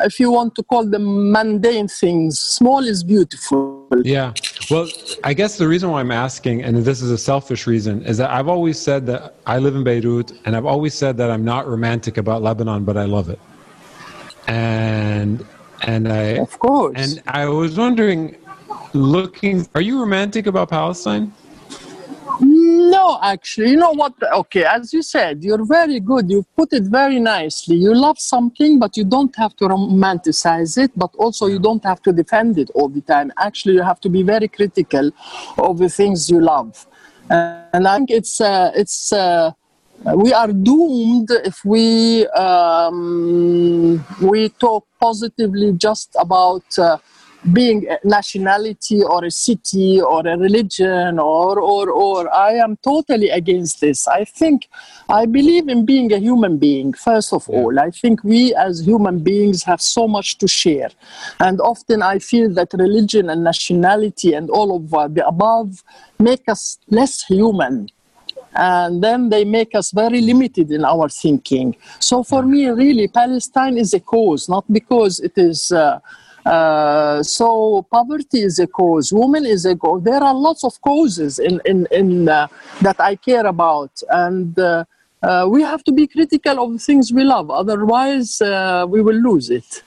[0.00, 3.86] if you want to call them mundane things, small is beautiful.
[4.02, 4.32] Yeah.
[4.70, 4.88] Well,
[5.22, 8.30] I guess the reason why I'm asking, and this is a selfish reason, is that
[8.30, 11.68] I've always said that I live in Beirut, and I've always said that I'm not
[11.68, 13.38] romantic about Lebanon, but I love it.
[14.46, 15.44] And
[15.82, 16.94] and I of course.
[16.96, 18.36] And I was wondering,
[18.92, 21.32] looking, are you romantic about Palestine?
[22.40, 24.14] No, actually, you know what?
[24.22, 26.30] Okay, as you said, you're very good.
[26.30, 27.76] You put it very nicely.
[27.76, 32.02] You love something, but you don't have to romanticize it, but also you don't have
[32.02, 33.32] to defend it all the time.
[33.38, 35.10] Actually, you have to be very critical
[35.58, 36.86] of the things you love.
[37.30, 39.12] Uh, and I think it's uh, it's.
[39.12, 39.52] Uh,
[40.16, 46.98] we are doomed if we um, we talk positively just about uh,
[47.52, 53.28] being a nationality or a city or a religion or or or I am totally
[53.28, 54.08] against this.
[54.08, 54.68] I think
[55.08, 57.56] I believe in being a human being first of yeah.
[57.56, 57.78] all.
[57.78, 60.90] I think we as human beings have so much to share.
[61.40, 65.84] And often I feel that religion and nationality and all of the above
[66.18, 67.88] make us less human
[68.56, 71.74] and then they make us very limited in our thinking.
[71.98, 75.98] So for me, really, Palestine is a cause, not because it is uh,
[76.44, 80.02] uh, so poverty is a cause, woman is a cause.
[80.02, 82.48] There are lots of causes in, in, in uh,
[82.82, 84.84] that I care about, and uh,
[85.22, 87.50] uh we have to be critical of the things we love.
[87.50, 89.82] Otherwise, uh, we will lose it.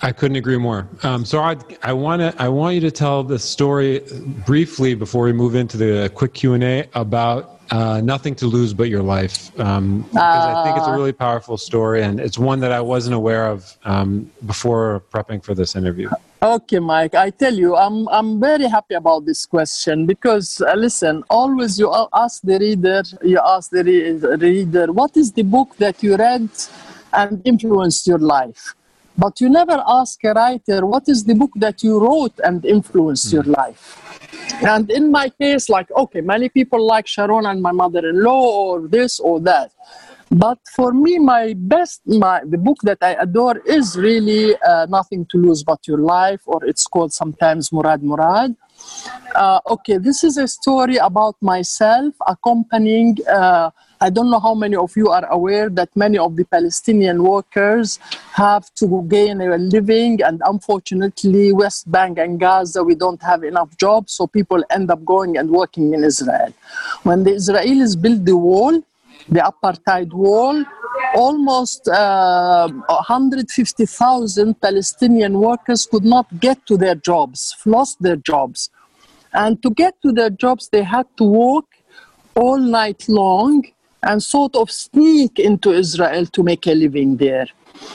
[0.00, 0.88] I couldn't agree more.
[1.02, 4.02] Um, so I, I want to I want you to tell the story
[4.46, 8.74] briefly before we move into the quick Q and A about uh, nothing to lose
[8.74, 10.94] but your life um, because uh, I think it's a ah.
[10.94, 15.54] really powerful story and it's one that I wasn't aware of um, before prepping for
[15.54, 16.10] this interview.
[16.42, 17.14] Okay, Mike.
[17.14, 21.88] I tell you, I'm I'm very happy about this question because uh, listen, always you
[22.12, 26.48] ask the reader, you ask the re- reader, what is the book that you read
[27.12, 28.74] and influenced your life?
[29.16, 33.28] But you never ask a writer, what is the book that you wrote and influenced
[33.28, 33.32] mm.
[33.34, 33.98] your life?
[34.62, 38.42] And in my case, like, okay, many people like Sharon and my mother in law
[38.42, 39.72] or this or that.
[40.30, 45.26] But for me, my best, my, the book that I adore is really uh, Nothing
[45.30, 48.56] to Lose But Your Life, or it's called sometimes Murad Murad.
[49.34, 53.18] Uh, okay, this is a story about myself accompanying.
[53.28, 53.70] Uh,
[54.02, 58.00] I don't know how many of you are aware that many of the Palestinian workers
[58.32, 63.76] have to gain a living, and unfortunately, West Bank and Gaza, we don't have enough
[63.78, 66.52] jobs, so people end up going and working in Israel.
[67.04, 68.82] When the Israelis built the wall,
[69.28, 70.64] the apartheid wall,
[71.14, 78.68] almost uh, 150,000 Palestinian workers could not get to their jobs, lost their jobs.
[79.32, 81.66] And to get to their jobs, they had to walk
[82.34, 83.62] all night long
[84.02, 87.46] and sort of sneak into Israel to make a living there.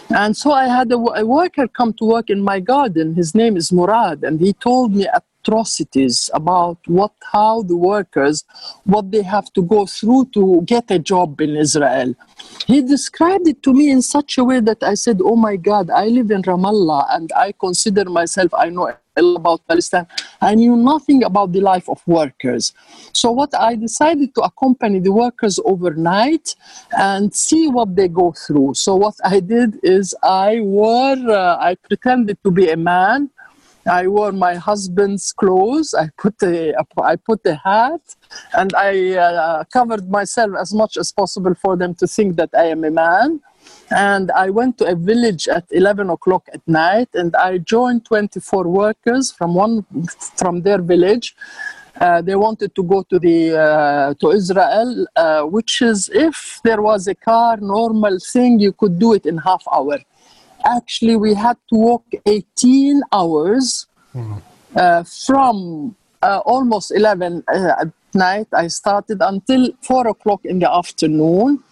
[0.10, 3.14] And so I had a, a, worker come to work in my garden.
[3.14, 8.44] His name is Murad, and he told me at atrocities about what how the workers
[8.84, 12.14] what they have to go through to get a job in Israel.
[12.66, 15.90] He described it to me in such a way that I said, "Oh my God,
[15.90, 20.06] I live in Ramallah and I consider myself I know about Palestine.
[20.42, 22.74] I knew nothing about the life of workers.
[23.14, 26.56] So what I decided to accompany the workers overnight
[26.92, 28.76] and see what they go through.
[28.76, 33.32] So what I did is I wore, uh, I pretended to be a man.
[33.88, 35.94] I wore my husband's clothes.
[35.94, 36.74] I put a,
[37.04, 38.02] I put a hat,
[38.54, 42.66] and I uh, covered myself as much as possible for them to think that I
[42.66, 43.42] am a man
[43.92, 48.68] and I went to a village at 11 o'clock at night and I joined 24
[48.68, 49.86] workers from one
[50.36, 51.36] from their village.
[52.00, 56.82] Uh, they wanted to go to the uh, to Israel, uh, which is if there
[56.82, 59.98] was a car, normal thing, you could do it in half hour.
[60.68, 64.42] Actually, we had to walk 18 hours mm.
[65.26, 68.48] from uh, almost 11 uh, at night.
[68.54, 71.64] I started until four o'clock in the afternoon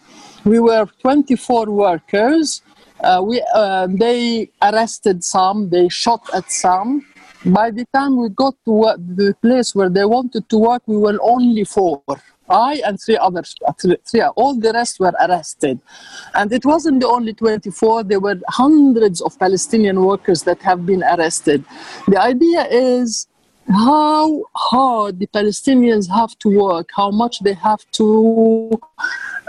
[0.46, 2.62] we were 24 workers.
[3.04, 7.06] Uh, we, uh, they arrested some, they shot at some.
[7.46, 11.18] By the time we got to the place where they wanted to work, we were
[11.22, 12.02] only four.
[12.50, 15.80] I and three others, three, all the rest were arrested.
[16.34, 21.04] And it wasn't the only 24, there were hundreds of Palestinian workers that have been
[21.04, 21.64] arrested.
[22.08, 23.28] The idea is
[23.72, 28.80] how hard the Palestinians have to work, how much they have to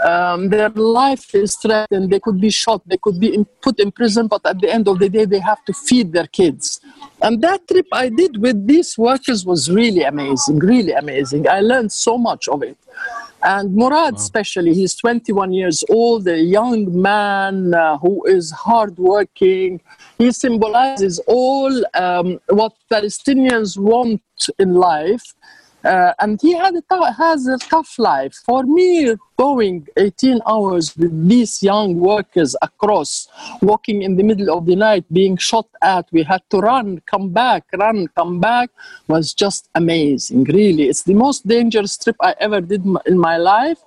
[0.05, 2.11] um, their life is threatened.
[2.11, 2.81] They could be shot.
[2.85, 4.27] They could be in, put in prison.
[4.27, 6.79] But at the end of the day, they have to feed their kids.
[7.21, 10.59] And that trip I did with these workers was really amazing.
[10.59, 11.47] Really amazing.
[11.47, 12.77] I learned so much of it.
[13.43, 14.19] And Murad, wow.
[14.19, 19.79] especially, he's 21 years old, a young man uh, who is hardworking.
[20.17, 24.21] He symbolizes all um, what Palestinians want
[24.57, 25.35] in life
[25.83, 26.73] uh, and he had
[27.17, 28.33] has a tough life.
[28.45, 33.27] For me, going 18 hours with these young workers across,
[33.61, 37.29] walking in the middle of the night, being shot at, we had to run, come
[37.29, 38.69] back, run, come back,
[39.07, 40.43] was just amazing.
[40.45, 43.79] Really, it's the most dangerous trip I ever did in my life.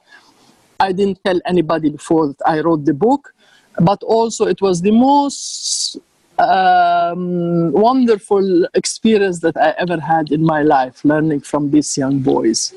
[0.79, 3.35] I didn't tell anybody before I wrote the book,
[3.81, 5.98] but also it was the most
[6.40, 12.74] um, wonderful experience that I ever had in my life, learning from these young boys.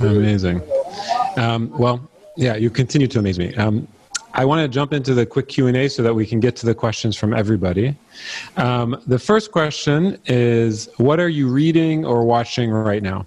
[0.00, 0.60] Amazing.
[1.36, 3.54] Um, well, yeah, you continue to amaze me.
[3.54, 3.88] Um,
[4.34, 6.56] I want to jump into the quick Q and A so that we can get
[6.56, 7.94] to the questions from everybody.
[8.56, 13.26] Um, the first question is: What are you reading or watching right now?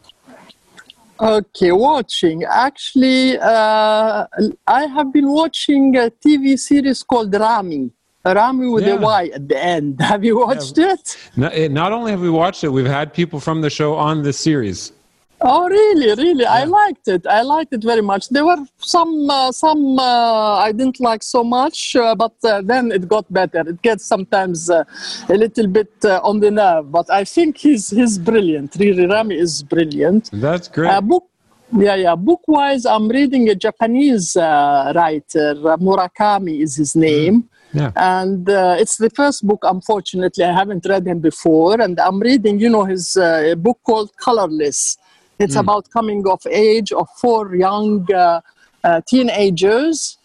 [1.20, 2.44] Okay, watching.
[2.44, 4.28] Actually, uh,
[4.68, 7.92] I have been watching a TV series called Ramy.
[8.34, 8.96] Ramy with yeah.
[8.96, 10.02] a Y at the end.
[10.12, 10.94] Have you watched yeah.
[10.94, 11.18] it?
[11.36, 14.24] Not, eh, not only have we watched it, we've had people from the show on
[14.24, 14.92] this series.
[15.40, 16.16] Oh, really?
[16.16, 16.44] Really?
[16.44, 16.54] Yeah.
[16.54, 17.28] I liked it.
[17.28, 18.30] I liked it very much.
[18.30, 22.92] There were some, uh, some uh, I didn't like so much, uh, but uh, then
[22.92, 23.60] it got better.
[23.60, 24.84] It gets sometimes uh,
[25.30, 28.76] a little bit uh, on the nerve, but I think he's he's brilliant.
[28.80, 30.32] Really, Ramy is brilliant.
[30.34, 31.00] That's great.
[31.02, 31.30] book,
[31.72, 32.16] yeah, yeah.
[32.16, 35.54] Book-wise, I'm reading a Japanese writer.
[35.78, 37.44] Murakami is his name.
[37.44, 37.57] Mm.
[37.74, 37.92] Yeah.
[37.96, 40.44] And uh, it's the first book, unfortunately.
[40.44, 41.80] I haven't read him before.
[41.82, 44.98] And I'm reading, you know, his uh, book called Colorless.
[45.40, 45.60] It's mm.
[45.60, 48.42] about coming of age of four young uh,
[48.84, 50.18] uh teenagers.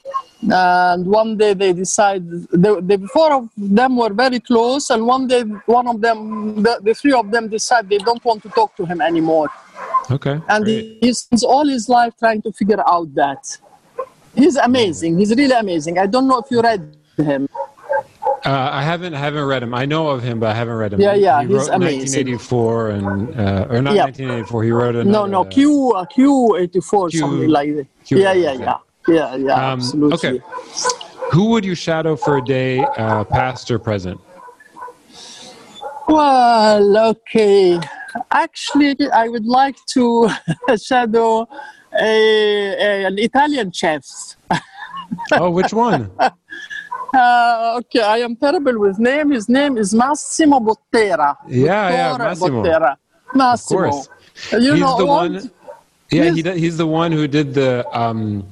[0.51, 4.91] And one day they decide, the, the four of them were very close.
[4.91, 8.43] And one day, one of them, the, the three of them decide they don't want
[8.43, 9.49] to talk to him anymore.
[10.11, 10.41] Okay.
[10.49, 13.59] And he, he spends all his life trying to figure out that.
[14.35, 15.19] He's amazing.
[15.19, 15.99] He's really amazing.
[15.99, 17.49] I don't know if you read him?
[18.45, 19.73] Uh, I haven't haven't read him.
[19.73, 21.01] I know of him, but I haven't read him.
[21.01, 22.25] Yeah, yeah, he he's amazing.
[22.25, 24.05] 1984 and uh, or not yeah.
[24.05, 24.65] 1984.
[24.65, 27.87] He wrote another, no, no Q uh, Q 84 Q, something like that.
[28.05, 29.53] Q, yeah, yeah, yeah, yeah, yeah.
[29.53, 30.15] Um, absolutely.
[30.15, 30.41] Okay.
[31.31, 34.21] Who would you shadow for a day, uh, past or present?
[36.09, 37.79] Well, okay.
[38.33, 40.29] Actually, I would like to
[40.77, 41.49] shadow
[41.95, 44.05] a, a, an Italian chef.
[45.33, 46.11] oh, which one?
[47.13, 49.31] Uh, okay, I am terrible with name.
[49.31, 51.37] His name is Massimo Bottura.
[51.47, 52.63] Yeah, yeah, Massimo.
[52.63, 52.97] Bottura.
[53.35, 53.81] Massimo.
[53.81, 54.09] Of course.
[54.53, 55.51] You he's know the one.
[56.11, 57.87] Yeah, he's, he, he's the one who did the.
[57.93, 58.47] Um,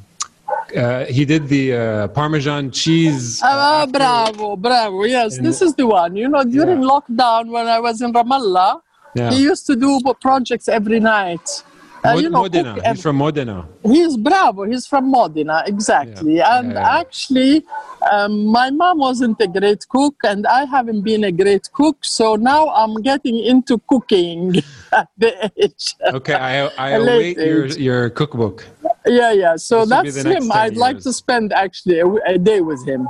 [0.77, 3.41] uh, he did the uh, Parmesan cheese.
[3.43, 5.05] Uh, bravo, bravo.
[5.05, 6.15] Yes, this is the one.
[6.15, 6.89] You know, during yeah.
[6.89, 8.81] lockdown when I was in Ramallah,
[9.15, 9.31] yeah.
[9.31, 11.65] he used to do projects every night.
[12.03, 12.75] Uh, you know, Modena.
[12.75, 13.69] cook He's from Modena.
[13.83, 14.65] He's bravo.
[14.65, 16.37] He's from Modena, exactly.
[16.37, 16.99] Yeah, And yeah, yeah.
[16.99, 17.65] actually,
[18.11, 21.99] um, my mom wasn't a great cook, and I haven't been a great cook.
[22.01, 24.57] So now I'm getting into cooking
[24.93, 25.95] at the age.
[26.05, 28.67] Okay, I, I await your, your cookbook.
[29.07, 29.57] Yeah, yeah.
[29.57, 30.53] So This that's him.
[30.53, 33.09] I'd like to spend actually a, a day with him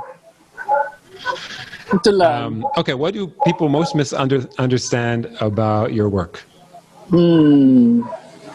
[2.03, 2.43] to learn.
[2.43, 6.43] Um, okay, what do people most misunderstand about your work?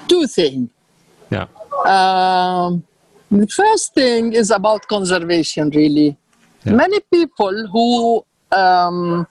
[0.09, 0.71] Two things.
[1.31, 1.47] Yeah.
[1.85, 2.85] Um,
[3.31, 6.17] the first thing is about conservation, really.
[6.65, 6.75] Yeah.
[6.75, 8.25] Many people who,
[8.57, 9.27] um,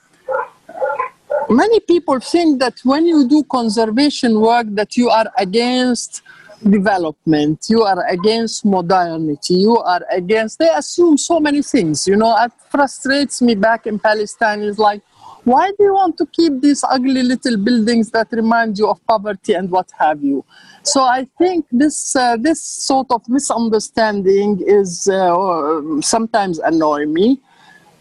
[1.48, 6.22] many people think that when you do conservation work, that you are against
[6.70, 10.58] development, you are against modernity, you are against.
[10.58, 12.06] They assume so many things.
[12.06, 14.60] You know, it frustrates me back in Palestine.
[14.60, 15.02] Is like,
[15.46, 19.52] why do you want to keep these ugly little buildings that remind you of poverty
[19.52, 20.44] and what have you?
[20.82, 27.40] So I think this uh, this sort of misunderstanding is uh, sometimes annoy me.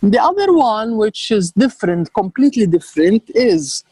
[0.01, 3.83] The other one, which is different, completely different, is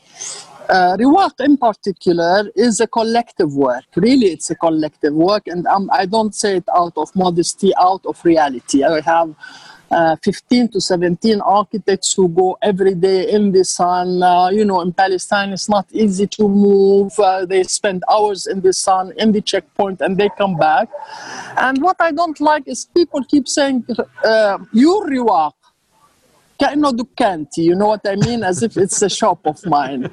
[0.70, 3.86] uh, Riwaq in particular is a collective work.
[3.96, 8.04] Really, it's a collective work, and um, I don't say it out of modesty, out
[8.08, 8.84] of reality.
[8.84, 9.36] I have
[9.94, 14.24] uh, 15 to 17 architects who go every day in the sun.
[14.24, 17.18] Uh, you know, in Palestine, it's not easy to move.
[17.20, 20.90] Uh, they spend hours in the sun, in the checkpoint, and they come back.
[21.58, 23.86] And what I don't like is people keep saying,
[24.24, 25.54] uh, "You're Riwaq."
[26.64, 28.42] كأنه دكانتي you know what I mean?
[28.44, 30.04] As if it's a shop of mine.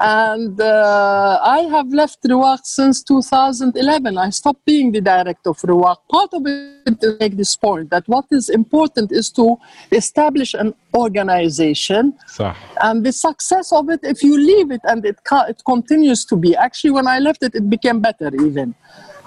[0.00, 5.98] And uh, I have left Riwaq since 2011 I stopped being the director of Riwaq.
[6.16, 9.46] part of it to make this point that what is important is to
[10.00, 12.14] establish an organization.
[12.86, 15.18] And the success of it if you leave it and it,
[15.52, 18.68] it continues to be actually when I left it it became better even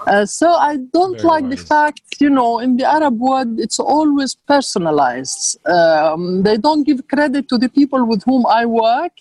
[0.06, 3.78] uh, so i don't Very like the fact you know in the arab world it's
[3.78, 9.12] always personalized um, they don't give credit to the people with whom i work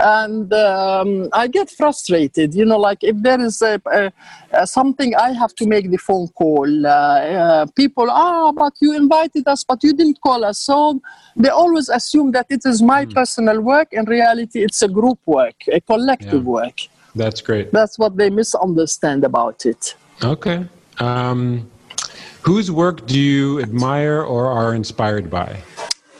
[0.00, 2.54] and um, I get frustrated.
[2.54, 4.12] You know, like if there is a, a,
[4.52, 6.86] a something, I have to make the phone call.
[6.86, 10.60] Uh, uh, people, ah, but you invited us, but you didn't call us.
[10.60, 11.00] So
[11.36, 13.88] they always assume that it is my personal work.
[13.92, 16.50] In reality, it's a group work, a collective Yeah.
[16.50, 16.76] work.
[17.18, 17.72] That's great.
[17.72, 19.96] That's what they misunderstand about it.
[20.22, 20.64] Okay.
[21.00, 21.68] Um,
[22.42, 25.60] whose work do you admire or are inspired by?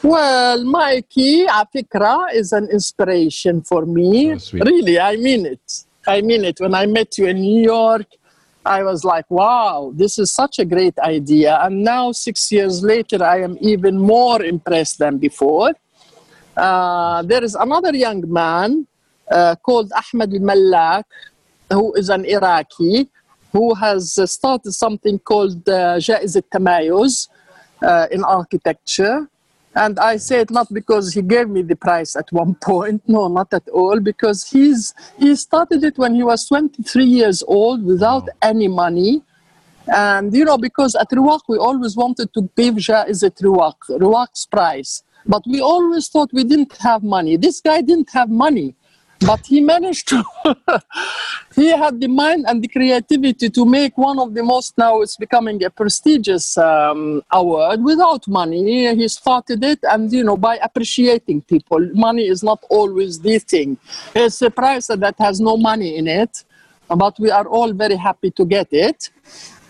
[0.03, 4.39] Well, Mikey, Afikra is an inspiration for me.
[4.39, 4.65] Sweet.
[4.65, 5.85] really, I mean it.
[6.07, 6.61] I mean it.
[6.61, 8.07] When I met you in New York,
[8.65, 11.59] I was like, wow, this is such a great idea.
[11.63, 15.73] And now, six years later, I am even more impressed than before.
[16.57, 18.87] Uh, there is another young man
[19.63, 21.05] called Ahmed al Mallak,
[21.71, 23.09] who is an Iraqi,
[23.53, 27.29] who has uh, started something called uh, Jaiz al Tamayuz
[27.83, 29.29] uh, in architecture.
[29.75, 33.29] And I say it not because he gave me the prize at one point, no,
[33.29, 38.29] not at all, because he's he started it when he was 23 years old without
[38.43, 39.23] any money.
[39.87, 44.47] And you know, because at Riwaq we always wanted to give Jaiz at Riwaq, Riwaq's
[44.47, 45.03] prize.
[45.27, 47.37] But we always thought we didn't have money.
[47.37, 48.75] This guy didn't have money,
[49.21, 50.25] but he managed to.
[51.55, 55.17] he had the mind and the creativity to make one of the most now it's
[55.17, 58.95] becoming a prestigious um, award without money.
[58.95, 61.81] He started it, and you know, by appreciating people.
[61.95, 63.77] Money is not always the thing.
[64.15, 66.45] It's a prize that has no money in it,
[66.89, 69.11] but we are all very happy to get it.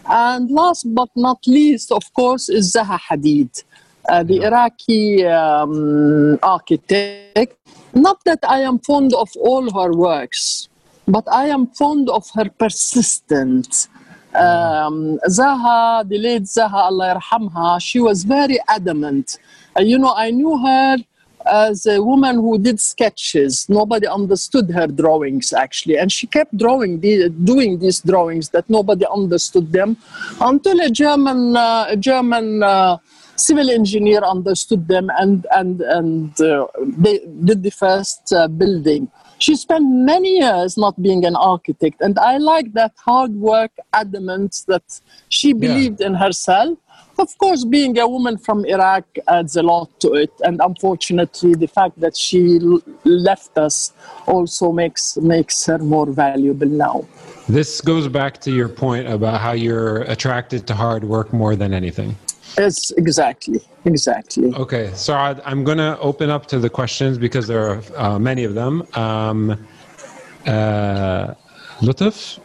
[0.08, 3.64] And last but not least, of course, is Zaha Hadid,
[4.08, 7.56] uh, the Iraqi um, architect.
[7.94, 10.68] Not that I am fond of all her works,
[11.06, 13.88] but I am fond of her persistence.
[14.34, 19.38] Um, Zaha, the late Zaha, Allah yarhamha, she was very adamant.
[19.76, 20.98] Uh, you know, I knew her
[21.46, 23.66] as a woman who did sketches.
[23.68, 29.06] Nobody understood her drawings actually, and she kept drawing, the, doing these drawings that nobody
[29.10, 29.96] understood them,
[30.40, 32.98] until a German, uh, German uh,
[33.38, 36.66] civil engineer understood them, and and and uh,
[37.04, 39.10] they did the first uh, building.
[39.38, 44.64] She spent many years not being an architect, and I like that hard work, adamant
[44.66, 46.76] that she believed in herself.
[47.18, 51.66] Of course, being a woman from Iraq adds a lot to it, and unfortunately, the
[51.66, 53.92] fact that she l- left us
[54.26, 57.06] also makes makes her more valuable now.
[57.48, 61.72] This goes back to your point about how you're attracted to hard work more than
[61.72, 62.14] anything.
[62.56, 64.54] Yes, exactly, exactly.
[64.54, 68.44] Okay, so I'm going to open up to the questions because there are uh, many
[68.44, 68.86] of them.
[68.94, 69.66] Um,
[70.46, 71.34] uh,
[71.80, 72.38] Lutf,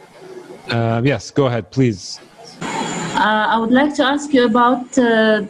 [0.70, 2.20] Uh, yes, go ahead, please.
[2.62, 5.44] Uh, I would like to ask you about uh,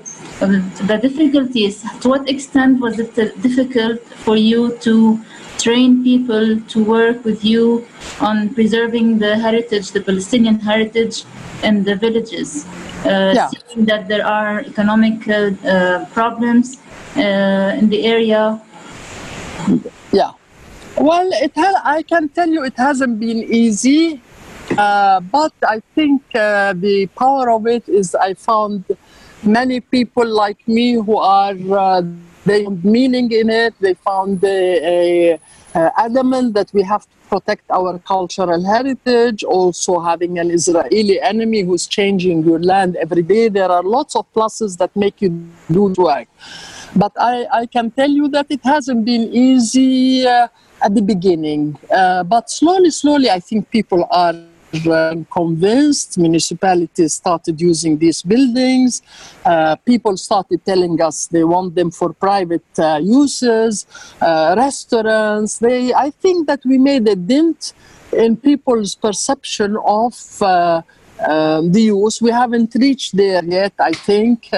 [0.89, 1.85] the difficulties.
[2.01, 5.19] To what extent was it difficult for you to
[5.59, 7.85] train people to work with you
[8.19, 11.23] on preserving the heritage, the Palestinian heritage
[11.63, 12.65] in the villages?
[13.05, 13.49] Uh, yeah.
[13.67, 16.77] Seeing that there are economic uh, uh, problems
[17.17, 18.61] uh, in the area.
[20.11, 20.31] Yeah.
[20.97, 24.21] Well, it ha- I can tell you it hasn't been easy,
[24.77, 28.85] uh, but I think uh, the power of it is I found
[29.43, 32.01] many people like me who are uh,
[32.45, 33.73] they meaning in it.
[33.79, 35.39] They found a,
[35.75, 39.43] a adamant that we have to protect our cultural heritage.
[39.43, 43.49] Also, having an Israeli enemy who's changing your land every day.
[43.49, 45.29] There are lots of pluses that make you
[45.71, 46.27] do work.
[46.95, 50.27] But I, I can tell you that it hasn't been easy.
[50.27, 50.47] Uh,
[50.83, 51.77] at the beginning.
[51.89, 54.33] Uh, but slowly, slowly, I think people are
[54.87, 56.17] uh, convinced.
[56.17, 59.01] Municipalities started using these buildings.
[59.45, 63.85] Uh, people started telling us they want them for private uh, uses.
[64.21, 65.59] Uh, restaurants.
[65.59, 67.73] They, I think that we made a dent
[68.11, 70.81] in people's perception of uh,
[71.27, 72.21] um, the use.
[72.21, 73.73] We haven't reached there yet.
[73.79, 74.49] I think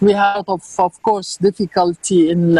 [0.00, 2.58] we have, of, of course, difficulty in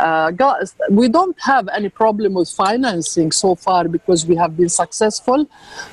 [0.00, 5.48] uh, we don't have any problem with financing so far because we have been successful,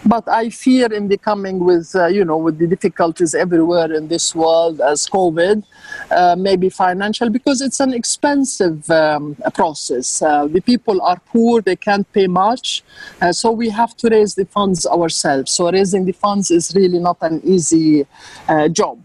[0.05, 4.07] but I fear in the coming with uh, you know with the difficulties everywhere in
[4.07, 5.63] this world as COVID,
[6.11, 10.21] uh, maybe financial because it's an expensive um, process.
[10.21, 12.83] Uh, the people are poor; they can't pay much,
[13.21, 15.51] uh, so we have to raise the funds ourselves.
[15.51, 18.05] So raising the funds is really not an easy
[18.47, 18.99] uh, job.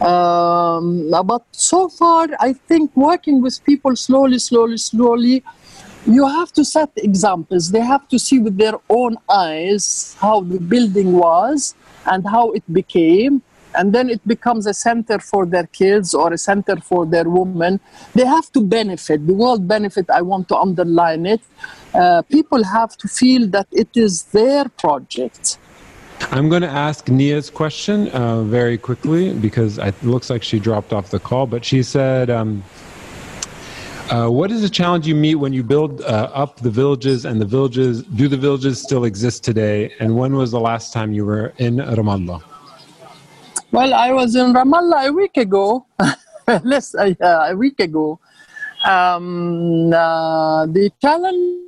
[0.00, 5.42] Um, but so far, I think working with people slowly, slowly, slowly,
[6.06, 7.70] you have to set examples.
[7.70, 11.74] They have to see with their own eyes how the building was
[12.06, 13.42] and how it became.
[13.76, 17.80] And then it becomes a center for their kids or a center for their women.
[18.14, 19.26] They have to benefit.
[19.26, 21.40] The world benefit, I want to underline it.
[21.92, 25.58] Uh, people have to feel that it is their project
[26.30, 30.92] I'm going to ask Nia's question uh, very quickly because it looks like she dropped
[30.92, 31.46] off the call.
[31.46, 32.62] But she said, um,
[34.10, 37.40] uh, "What is the challenge you meet when you build uh, up the villages and
[37.40, 38.02] the villages?
[38.02, 39.92] Do the villages still exist today?
[40.00, 42.42] And when was the last time you were in Ramallah?"
[43.72, 45.86] Well, I was in Ramallah a week ago,
[46.62, 48.20] less uh, a week ago.
[48.84, 51.64] Um, uh, the challenge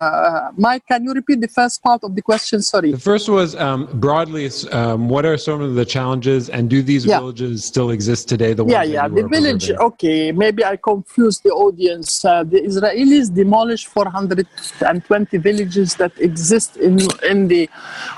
[0.00, 2.62] uh, Mike, can you repeat the first part of the question?
[2.62, 2.92] Sorry.
[2.92, 7.04] The first was um, broadly, um, what are some of the challenges, and do these
[7.04, 7.18] yeah.
[7.18, 8.52] villages still exist today?
[8.54, 9.70] The yeah, yeah, the village.
[9.70, 12.24] Okay, maybe I confused the audience.
[12.24, 17.68] Uh, the Israelis demolished 420 villages that exist in in the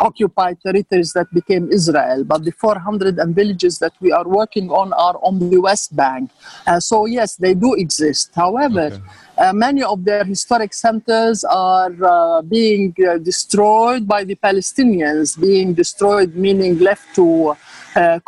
[0.00, 4.92] occupied territories that became Israel, but the 400 and villages that we are working on
[4.92, 6.30] are on the West Bank.
[6.66, 8.32] Uh, so yes, they do exist.
[8.34, 8.90] However.
[8.92, 9.02] Okay
[9.38, 15.74] uh, many of their historic centers are uh, being uh, destroyed by the Palestinians, being
[15.74, 17.54] destroyed meaning left to
[17.94, 18.18] uh,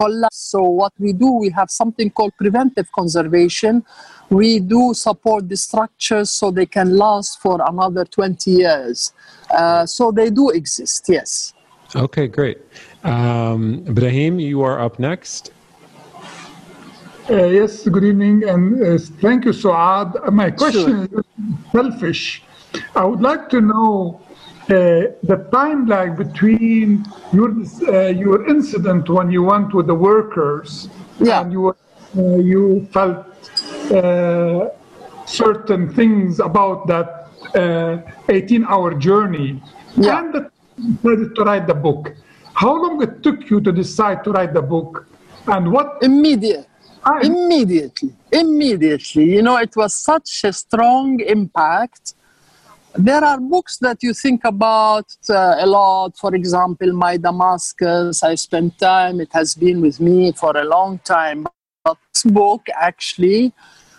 [0.00, 0.36] collapse.
[0.36, 3.84] So, what we do, we have something called preventive conservation.
[4.30, 9.12] We do support the structures so they can last for another 20 years.
[9.50, 11.52] Uh, so, they do exist, yes.
[11.94, 12.58] Okay, great.
[13.04, 15.52] Um, Ibrahim, you are up next.
[17.30, 20.30] Uh, yes, good evening, and uh, thank you, Suad.
[20.30, 21.20] My question sure.
[21.20, 21.24] is
[21.72, 22.42] selfish.
[22.94, 24.20] I would like to know
[24.64, 27.50] uh, the time lag between your
[27.88, 31.40] uh, your incident when you went with the workers yeah.
[31.40, 33.24] and you uh, you felt
[33.90, 34.68] uh,
[35.24, 39.62] certain things about that 18-hour journey
[39.96, 40.18] yeah.
[40.18, 40.50] and the,
[41.34, 42.12] to write the book.
[42.52, 45.06] How long it took you to decide to write the book,
[45.46, 46.68] and what immediate
[47.22, 49.24] Immediately, immediately.
[49.24, 52.14] You know, it was such a strong impact.
[52.96, 56.16] There are books that you think about uh, a lot.
[56.16, 58.22] For example, My Damascus.
[58.22, 61.46] I spent time, it has been with me for a long time.
[61.84, 63.52] But this book, actually,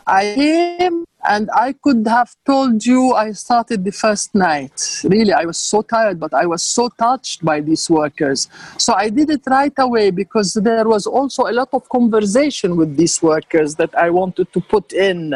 [0.08, 5.01] I came and I could have told you I started the first night.
[5.03, 8.47] Really, I was so tired, but I was so touched by these workers.
[8.78, 12.95] So I did it right away because there was also a lot of conversation with
[12.95, 15.36] these workers that I wanted to put in.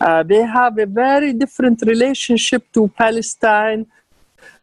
[0.00, 3.86] Uh, they have a very different relationship to Palestine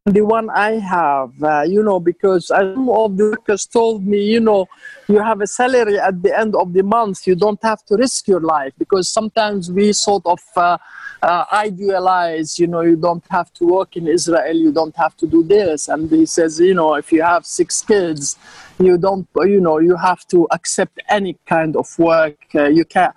[0.05, 4.39] the one I have, uh, you know, because some of the workers told me, you
[4.39, 4.67] know,
[5.07, 8.27] you have a salary at the end of the month, you don't have to risk
[8.27, 10.79] your life because sometimes we sort of uh,
[11.21, 15.27] uh, idealize, you know, you don't have to work in Israel, you don't have to
[15.27, 15.87] do this.
[15.87, 18.37] And he says, you know, if you have six kids,
[18.79, 22.37] you don't, you know, you have to accept any kind of work.
[22.55, 23.13] Uh, you can't.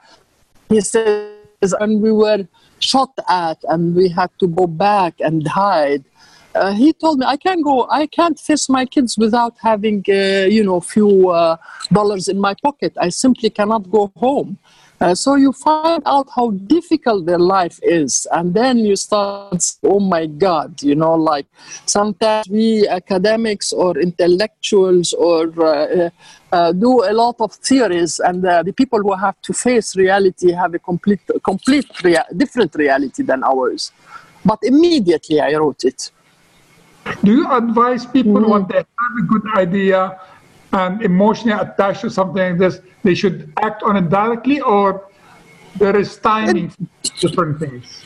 [0.68, 1.32] He says,
[1.80, 2.46] and we were
[2.78, 6.04] shot at and we had to go back and hide.
[6.54, 7.86] Uh, he told me I can't go.
[7.90, 11.56] I can't face my kids without having, uh, you know, a few uh,
[11.92, 12.92] dollars in my pocket.
[13.00, 14.58] I simply cannot go home.
[15.00, 19.98] Uh, so you find out how difficult their life is, and then you start, oh
[19.98, 21.46] my God, you know, like
[21.84, 26.08] sometimes we academics or intellectuals or uh,
[26.52, 30.72] uh, do a lot of theories, and the people who have to face reality have
[30.74, 33.90] a complete, complete rea- different reality than ours.
[34.44, 36.12] But immediately I wrote it.
[37.22, 38.50] Do you advise people mm-hmm.
[38.50, 40.20] when they have a good idea
[40.72, 45.08] and emotionally attached to something like this, they should act on it directly, or
[45.76, 46.86] there is timing for
[47.20, 48.04] different things?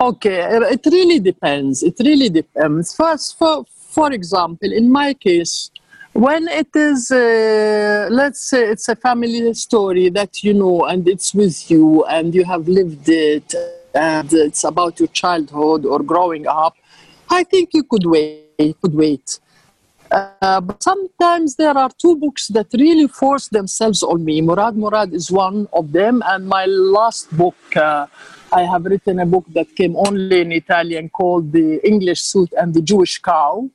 [0.00, 0.38] Okay,
[0.76, 1.82] it really depends.
[1.82, 2.94] It really depends.
[2.94, 3.64] First, for
[3.96, 5.70] for example, in my case,
[6.12, 11.34] when it is, uh, let's say, it's a family story that you know, and it's
[11.34, 13.54] with you, and you have lived it,
[13.94, 16.76] and it's about your childhood or growing up.
[17.30, 18.76] I think you could wait.
[18.80, 19.40] Could wait.
[20.10, 24.40] Uh, but sometimes there are two books that really force themselves on me.
[24.40, 28.06] Murad Murad is one of them, and my last book, uh,
[28.52, 32.72] I have written a book that came only in Italian called The English Suit and
[32.72, 33.68] the Jewish Cow.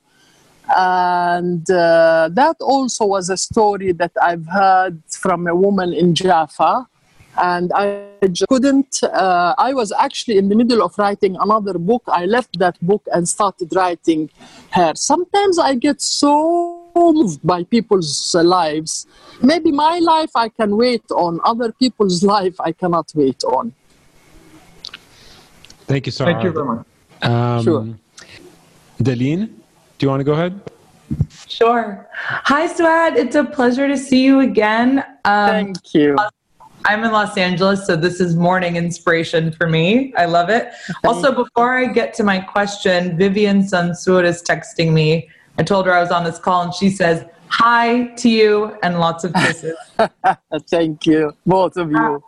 [0.74, 6.88] And uh, that also was a story that I've heard from a woman in Jaffa
[7.36, 8.08] and I
[8.48, 9.02] couldn't.
[9.02, 12.02] Uh, I was actually in the middle of writing another book.
[12.08, 14.30] I left that book and started writing
[14.70, 14.92] her.
[14.94, 19.06] Sometimes I get so moved by people's lives.
[19.42, 23.72] Maybe my life I can wait on, other people's life I cannot wait on.
[25.86, 26.24] Thank you, sir.
[26.24, 26.86] Thank you very much.
[27.22, 27.88] Um, sure.
[29.00, 29.48] Daleen,
[29.98, 30.60] do you want to go ahead?
[31.48, 32.08] Sure.
[32.14, 33.16] Hi, Suad.
[33.16, 35.04] It's a pleasure to see you again.
[35.24, 36.16] Um, Thank you.
[36.86, 40.12] I'm in Los Angeles, so this is morning inspiration for me.
[40.16, 40.72] I love it.
[41.04, 45.28] Also, before I get to my question, Vivien Sansour is texting me.
[45.58, 48.98] I told her I was on this call, and she says, Hi to you and
[48.98, 49.76] lots of kisses.
[50.70, 52.22] Thank you, both of you.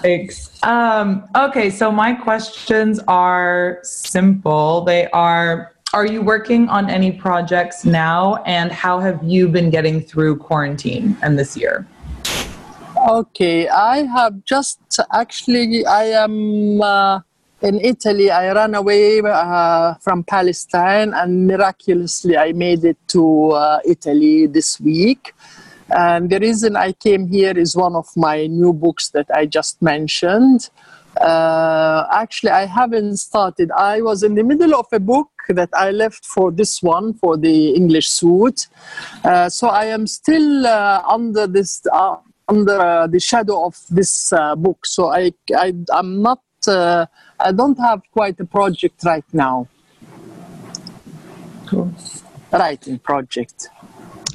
[0.00, 0.62] Thanks.
[0.62, 4.82] Um, okay, so my questions are simple.
[4.82, 10.00] They are Are you working on any projects now, and how have you been getting
[10.00, 11.86] through quarantine and this year?
[13.08, 14.78] Okay, I have just
[15.12, 17.18] actually, I am uh,
[17.60, 18.30] in Italy.
[18.30, 24.78] I ran away uh, from Palestine and miraculously I made it to uh, Italy this
[24.78, 25.34] week.
[25.90, 29.82] And the reason I came here is one of my new books that I just
[29.82, 30.70] mentioned.
[31.20, 33.72] Uh, actually, I haven't started.
[33.72, 37.36] I was in the middle of a book that I left for this one, for
[37.36, 38.68] the English suit.
[39.24, 42.16] Uh, so I am still uh, under this uh,
[42.52, 44.84] under uh, the shadow of this uh, book.
[44.84, 47.06] So I, I, I'm not, uh,
[47.40, 49.68] I don't have quite a project right now.
[51.66, 51.92] Cool.
[52.52, 53.68] Writing project.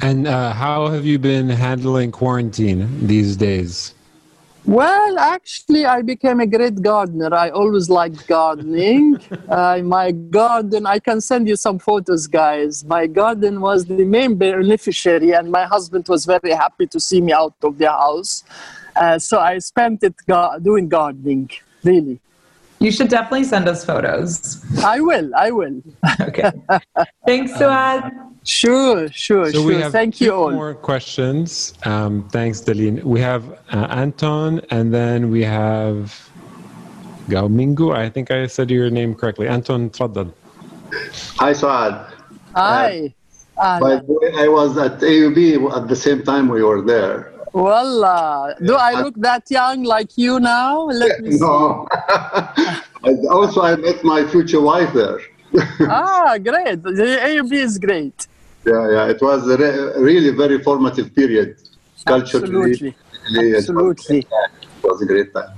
[0.01, 3.93] And uh, how have you been handling quarantine these days?
[4.67, 7.33] Well, actually, I became a great gardener.
[7.33, 9.17] I always liked gardening.
[9.49, 12.83] uh, my garden, I can send you some photos, guys.
[12.83, 17.31] My garden was the main beneficiary, and my husband was very happy to see me
[17.31, 18.43] out of the house.
[18.93, 21.49] Uh, so I spent it ga- doing gardening,
[21.85, 22.19] really.
[22.79, 24.61] You should definitely send us photos.
[24.83, 25.33] I will.
[25.33, 25.81] I will.
[26.19, 26.51] okay.
[27.25, 28.11] Thanks, Suad.
[28.47, 29.67] Sure, sure, so sure.
[29.67, 30.51] We have Thank two you all.
[30.51, 31.73] more questions.
[31.83, 33.03] Um, thanks, Daleen.
[33.03, 33.43] We have
[33.73, 36.15] uh, Anton, and then we have
[37.27, 37.93] Gaumingu.
[37.93, 39.49] I think I said your name correctly.
[39.49, 40.31] Anton, tfaddal.
[41.39, 42.09] Hi, Suad.
[42.55, 43.13] Hi.
[43.57, 47.33] Uh, by the way, I was at AUB at the same time we were there.
[47.51, 48.53] Voila.
[48.63, 50.83] Do I look that young like you now?
[50.85, 51.85] Let me no.
[53.29, 55.19] also, I met my future wife there.
[55.81, 56.81] ah, great.
[56.81, 58.27] The AUB is great.
[58.67, 59.13] Yeah, yeah.
[59.13, 61.55] It was a re- really very formative period.
[62.05, 62.71] Culturally.
[62.71, 62.95] Absolutely.
[63.55, 64.19] Absolutely.
[64.19, 65.51] It was, a great time.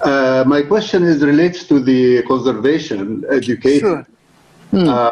[0.00, 3.80] Uh, my question is relates to the conservation education.
[3.80, 4.06] Sure.
[4.70, 4.88] Hmm.
[4.88, 5.10] Uh,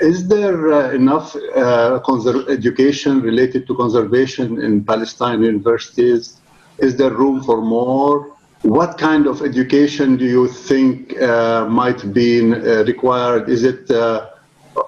[0.00, 2.00] is there uh, enough uh,
[2.48, 6.40] education related to conservation in Palestine universities?
[6.78, 8.36] Is there room for more?
[8.62, 13.48] What kind of education do you think uh, might be uh, required?
[13.48, 14.30] Is it uh,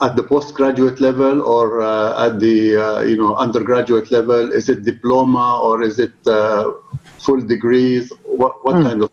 [0.00, 4.52] at the postgraduate level or uh, at the uh, you know undergraduate level?
[4.52, 6.72] Is it diploma or is it uh,
[7.18, 8.12] full degrees?
[8.24, 8.82] What what Hmm.
[8.82, 9.10] kind of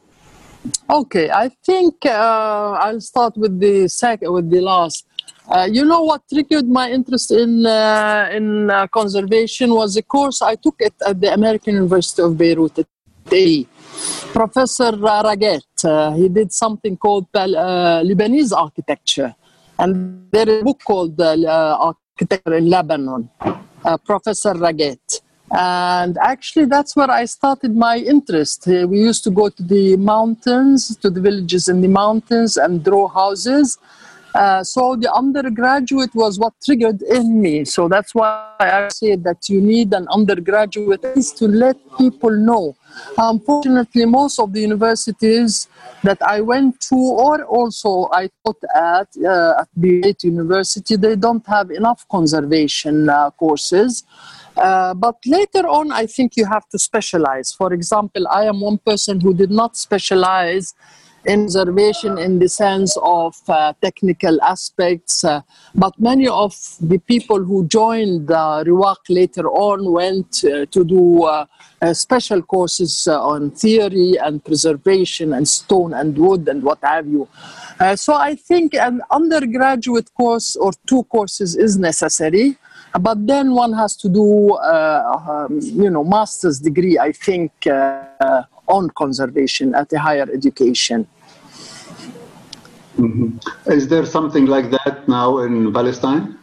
[0.90, 5.06] Okay, I think uh, I'll start with the second, with the last.
[5.50, 10.42] Uh, you know what triggered my interest in uh, in uh, conservation was a course
[10.42, 12.88] I took it at the American University of Beirut at
[13.32, 13.68] AE.
[14.34, 19.34] Professor Ragette, uh, he did something called uh, Lebanese architecture,
[19.80, 23.30] and there is a book called uh, Architecture in Lebanon.
[23.88, 25.22] Uh, Professor Ragette.
[25.52, 28.68] And actually, that's where I started my interest.
[28.68, 32.84] Uh, we used to go to the mountains, to the villages in the mountains, and
[32.84, 33.78] draw houses.
[34.36, 37.66] Uh, so the undergraduate was what triggered in me.
[37.66, 42.76] So that's why I say that you need an undergraduate is to let people know.
[43.18, 45.68] Unfortunately, most of the universities
[46.04, 51.46] that I went to, or also I taught at uh, at Beirut University, they don't
[51.48, 54.04] have enough conservation uh, courses.
[54.56, 57.54] Uh, but later on, I think you have to specialize.
[57.54, 60.74] For example, I am one person who did not specialize
[61.28, 65.42] in conservation in the sense of uh, technical aspects, uh,
[65.76, 71.24] but many of the people who joined uh, Riwaq later on went uh, to do
[71.24, 71.46] uh,
[71.82, 77.08] uh, special courses uh, on theory and preservation and stone and wood and what have
[77.08, 77.28] you.
[77.96, 82.58] So I think an undergraduate course or two courses is necessary
[83.00, 88.42] but then one has to do uh, um, you know master's degree i think uh,
[88.68, 91.06] on conservation at a higher education
[93.68, 96.38] is there something like that now in Palestine?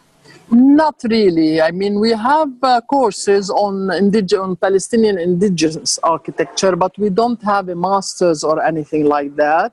[0.50, 1.60] not really.
[1.60, 7.68] I mean we have uh, courses on, on palestinian indigenous architecture but we don't have
[7.68, 9.72] a master's or anything like that.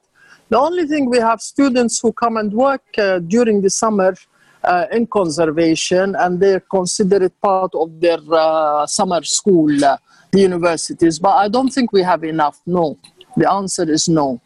[0.49, 4.15] The only thing we have students who come and work uh, during the summer
[4.63, 9.97] uh, in conservation and they consider it part of their uh, summer school uh,
[10.33, 11.19] universities.
[11.19, 12.59] But i don't think we have enough.
[12.65, 12.97] No.
[13.37, 14.41] The answer is no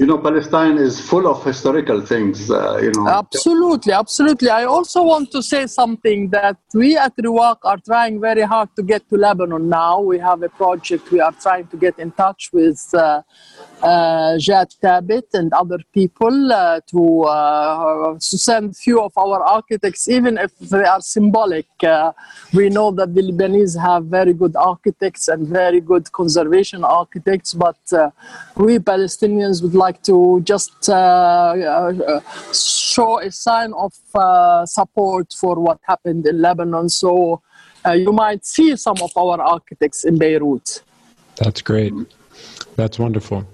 [0.00, 2.50] You know, Palestine is full of historical things.
[2.50, 4.50] Uh, you know, Absolutely, absolutely.
[4.50, 8.82] I also want to say something that we at Riwaq are trying very hard to
[8.82, 10.00] get to Lebanon now.
[10.00, 13.22] We have a project, we are trying to get in touch with uh,
[13.84, 20.08] uh, Jad Tabet and other people uh, to, uh, to send few of our architects,
[20.08, 21.66] even if they are symbolic.
[21.84, 22.10] Uh,
[22.52, 27.78] we know that the Lebanese have very good architects and very good conservation architects, but
[27.92, 28.10] uh,
[28.56, 32.20] we Palestinians would like to just uh, uh,
[32.52, 36.88] show a sign of uh, support for what happened in Lebanon.
[36.88, 37.42] So
[37.86, 40.82] uh, you might see some of our architects in Beirut.
[41.36, 41.92] That's great.
[42.76, 43.46] That's wonderful.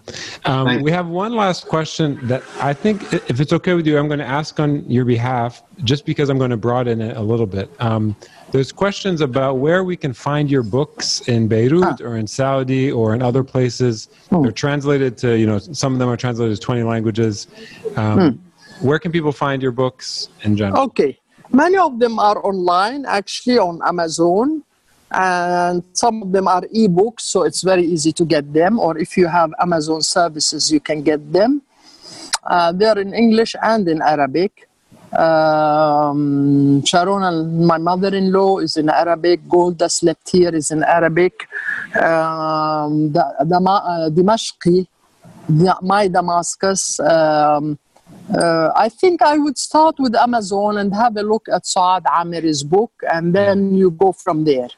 [0.46, 4.08] Um, we have one last question that I think, if it's okay with you, I'm
[4.08, 7.46] going to ask on your behalf, just because I'm going to broaden it a little
[7.46, 7.70] bit.
[7.80, 8.16] Um,
[8.50, 13.14] there's questions about where we can find your books in Beirut or in Saudi or
[13.14, 14.08] in other places.
[14.30, 17.46] They're translated to, you know, some of them are translated to 20 languages.
[17.96, 18.42] Um,
[18.80, 20.84] Where can people find your books in general?
[20.84, 21.18] Okay.
[21.52, 24.62] Many of them are online, actually, on Amazon.
[25.12, 28.78] And some of them are ebooks, so it's very easy to get them.
[28.78, 31.62] Or if you have Amazon services, you can get them.
[32.44, 34.68] Uh, they're in English and in Arabic.
[35.12, 39.48] Um, Sharon, and my mother in law, is in Arabic.
[39.48, 41.48] Golda Slept Here is in Arabic.
[41.96, 44.86] Um, Da- Dama- uh, Dimashqi,
[45.62, 47.00] Da- My Damascus.
[47.00, 47.78] Um,
[48.36, 52.62] uh, I think I would start with Amazon and have a look at Suad Amiry's
[52.62, 54.68] book, and then you go from there.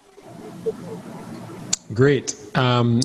[1.95, 2.35] Great.
[2.55, 3.01] Um,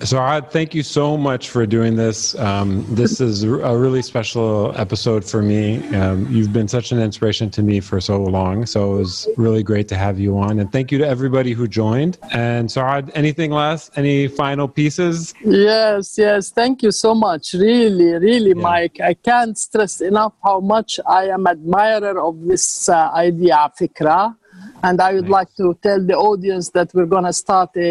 [0.00, 2.34] Suad, thank you so much for doing this.
[2.38, 5.86] Um, this is a really special episode for me.
[5.94, 8.64] Um, you've been such an inspiration to me for so long.
[8.64, 10.60] So it was really great to have you on.
[10.60, 12.18] And thank you to everybody who joined.
[12.30, 13.90] And Suad, anything last?
[13.96, 15.34] Any final pieces?
[15.44, 16.50] Yes, yes.
[16.50, 17.52] Thank you so much.
[17.54, 18.62] Really, really, Yeah.
[18.62, 19.00] Mike.
[19.00, 24.36] I can't stress enough how much I am admirer of this uh, idea, Fikra.
[24.82, 25.30] And I would Nice.
[25.38, 27.88] like to tell the audience that we're going to start a,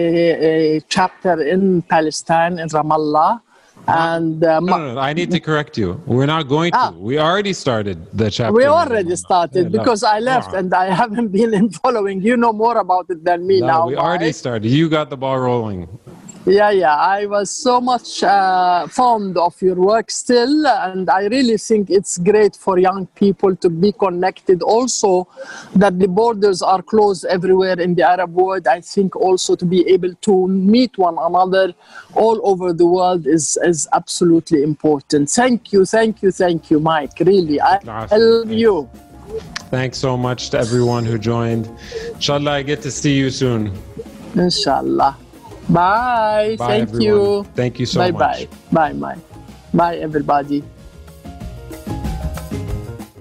[0.78, 3.42] a chapter in Palestine, in Ramallah.
[3.88, 6.00] And uh, No, no, no, I need to correct you.
[6.06, 6.78] We're not going to.
[6.78, 6.92] Ah.
[6.92, 8.54] We already started the chapter.
[8.54, 9.80] we already started no.
[9.80, 10.58] because I left Ah.
[10.60, 12.22] and I haven't been in following.
[12.22, 13.88] You know more about it than me No, now.
[13.88, 14.70] we already started.
[14.70, 15.88] You got the ball rolling.
[16.46, 16.96] Yeah, yeah.
[16.96, 22.18] I was so much uh, fond of your work still, and I really think it's
[22.18, 24.64] great for young people to be connected.
[24.64, 25.28] Also,
[25.76, 28.66] that the borders are closed everywhere in the Arab world.
[28.68, 31.76] I think also to be able to meet one another
[32.16, 35.30] all over the world is, is absolutely important.
[35.30, 37.20] Thank you, thank you, thank you, Mike.
[37.20, 37.78] Really, I
[38.12, 38.90] love you.
[39.70, 41.70] Thanks so much to everyone who joined.
[42.16, 43.72] Inshallah, I get to see you soon.
[44.34, 45.18] Inshallah.
[45.72, 46.56] Bye.
[46.58, 47.02] Bye, Thank everyone.
[47.02, 47.44] you.
[47.56, 48.50] Thank you so bye much.
[48.72, 48.94] Bye.
[48.94, 48.94] Bye.
[48.94, 49.16] Bye.
[49.16, 49.22] Bye,
[49.74, 50.64] Bye, everybody.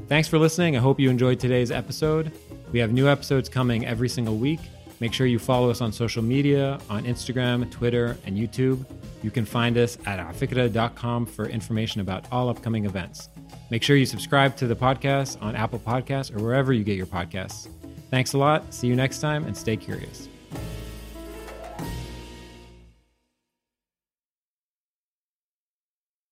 [0.09, 0.77] Thanks for listening.
[0.77, 2.33] I hope you enjoyed today's episode.
[2.73, 4.61] We have new episodes coming every single week.
[4.99, 8.85] Make sure you follow us on social media on Instagram, Twitter, and YouTube.
[9.23, 13.29] You can find us at afikra.com for information about all upcoming events.
[13.71, 17.07] Make sure you subscribe to the podcast on Apple Podcasts or wherever you get your
[17.07, 17.69] podcasts.
[18.11, 18.75] Thanks a lot.
[18.75, 20.29] See you next time and stay curious.